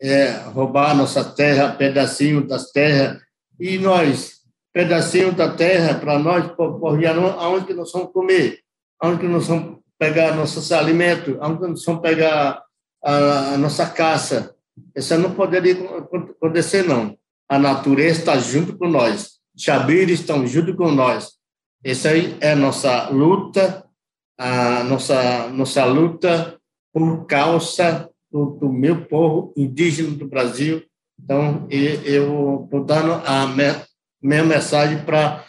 é 0.02 0.32
roubar 0.54 0.94
nossa 0.94 1.24
terra, 1.24 1.72
pedacinho 1.72 2.46
das 2.46 2.70
terras, 2.74 3.22
e 3.58 3.78
nós 3.78 4.41
pedacinho 4.74 5.32
da 5.34 5.54
terra 5.54 5.96
para 5.96 6.18
nós, 6.18 6.52
aonde 7.38 7.66
que 7.66 7.74
nós 7.74 7.92
vamos 7.92 8.12
comer, 8.12 8.60
aonde 9.00 9.22
que 9.22 9.28
nós 9.28 9.48
vamos 9.48 9.80
pegar 10.00 10.36
nossos 10.36 10.72
alimentos, 10.72 11.36
aonde 11.40 11.60
que 11.60 11.68
nós 11.68 11.86
vamos 11.86 12.02
pegar 12.02 12.64
a, 13.04 13.54
a 13.54 13.58
nossa 13.58 13.90
caça. 13.90 14.56
Isso 14.96 15.18
não 15.18 15.36
poderia 15.36 15.74
acontecer, 15.98 16.84
não. 16.84 17.18
A 17.50 17.60
natureza 17.60 18.20
está 18.20 18.38
junto 18.38 18.78
com 18.78 18.88
nós, 18.88 19.40
Xabires 19.58 20.22
estão 20.22 20.48
junto 20.48 20.76
com 20.76 20.90
nós. 20.92 21.34
Essa 21.84 22.10
aí 22.10 22.38
é 22.40 22.52
a 22.52 22.56
nossa 22.56 23.10
luta, 23.10 23.86
a 24.38 24.84
nossa, 24.84 25.50
nossa 25.50 25.84
luta 25.86 26.58
por 26.94 27.26
causa 27.26 28.10
do, 28.32 28.52
do 28.52 28.72
meu 28.72 29.06
povo 29.06 29.54
indígena 29.58 30.16
do 30.16 30.28
Brasil. 30.28 30.84
Então, 31.22 31.68
eu 31.70 32.64
estou 32.64 32.84
dando 32.84 33.14
a 33.26 33.44
minha 34.22 34.44
mensagem 34.44 35.00
para 35.00 35.44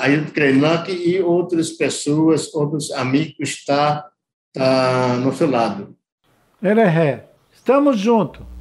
Ailton 0.00 0.32
Krenak 0.32 0.92
e 0.92 1.20
outras 1.20 1.70
pessoas, 1.70 2.52
outros 2.54 2.90
amigos 2.92 3.50
está 3.50 4.08
tá 4.52 5.16
no 5.16 5.32
seu 5.34 5.50
lado. 5.50 5.96
Ereré, 6.62 7.24
estamos 7.52 7.98
juntos. 7.98 8.51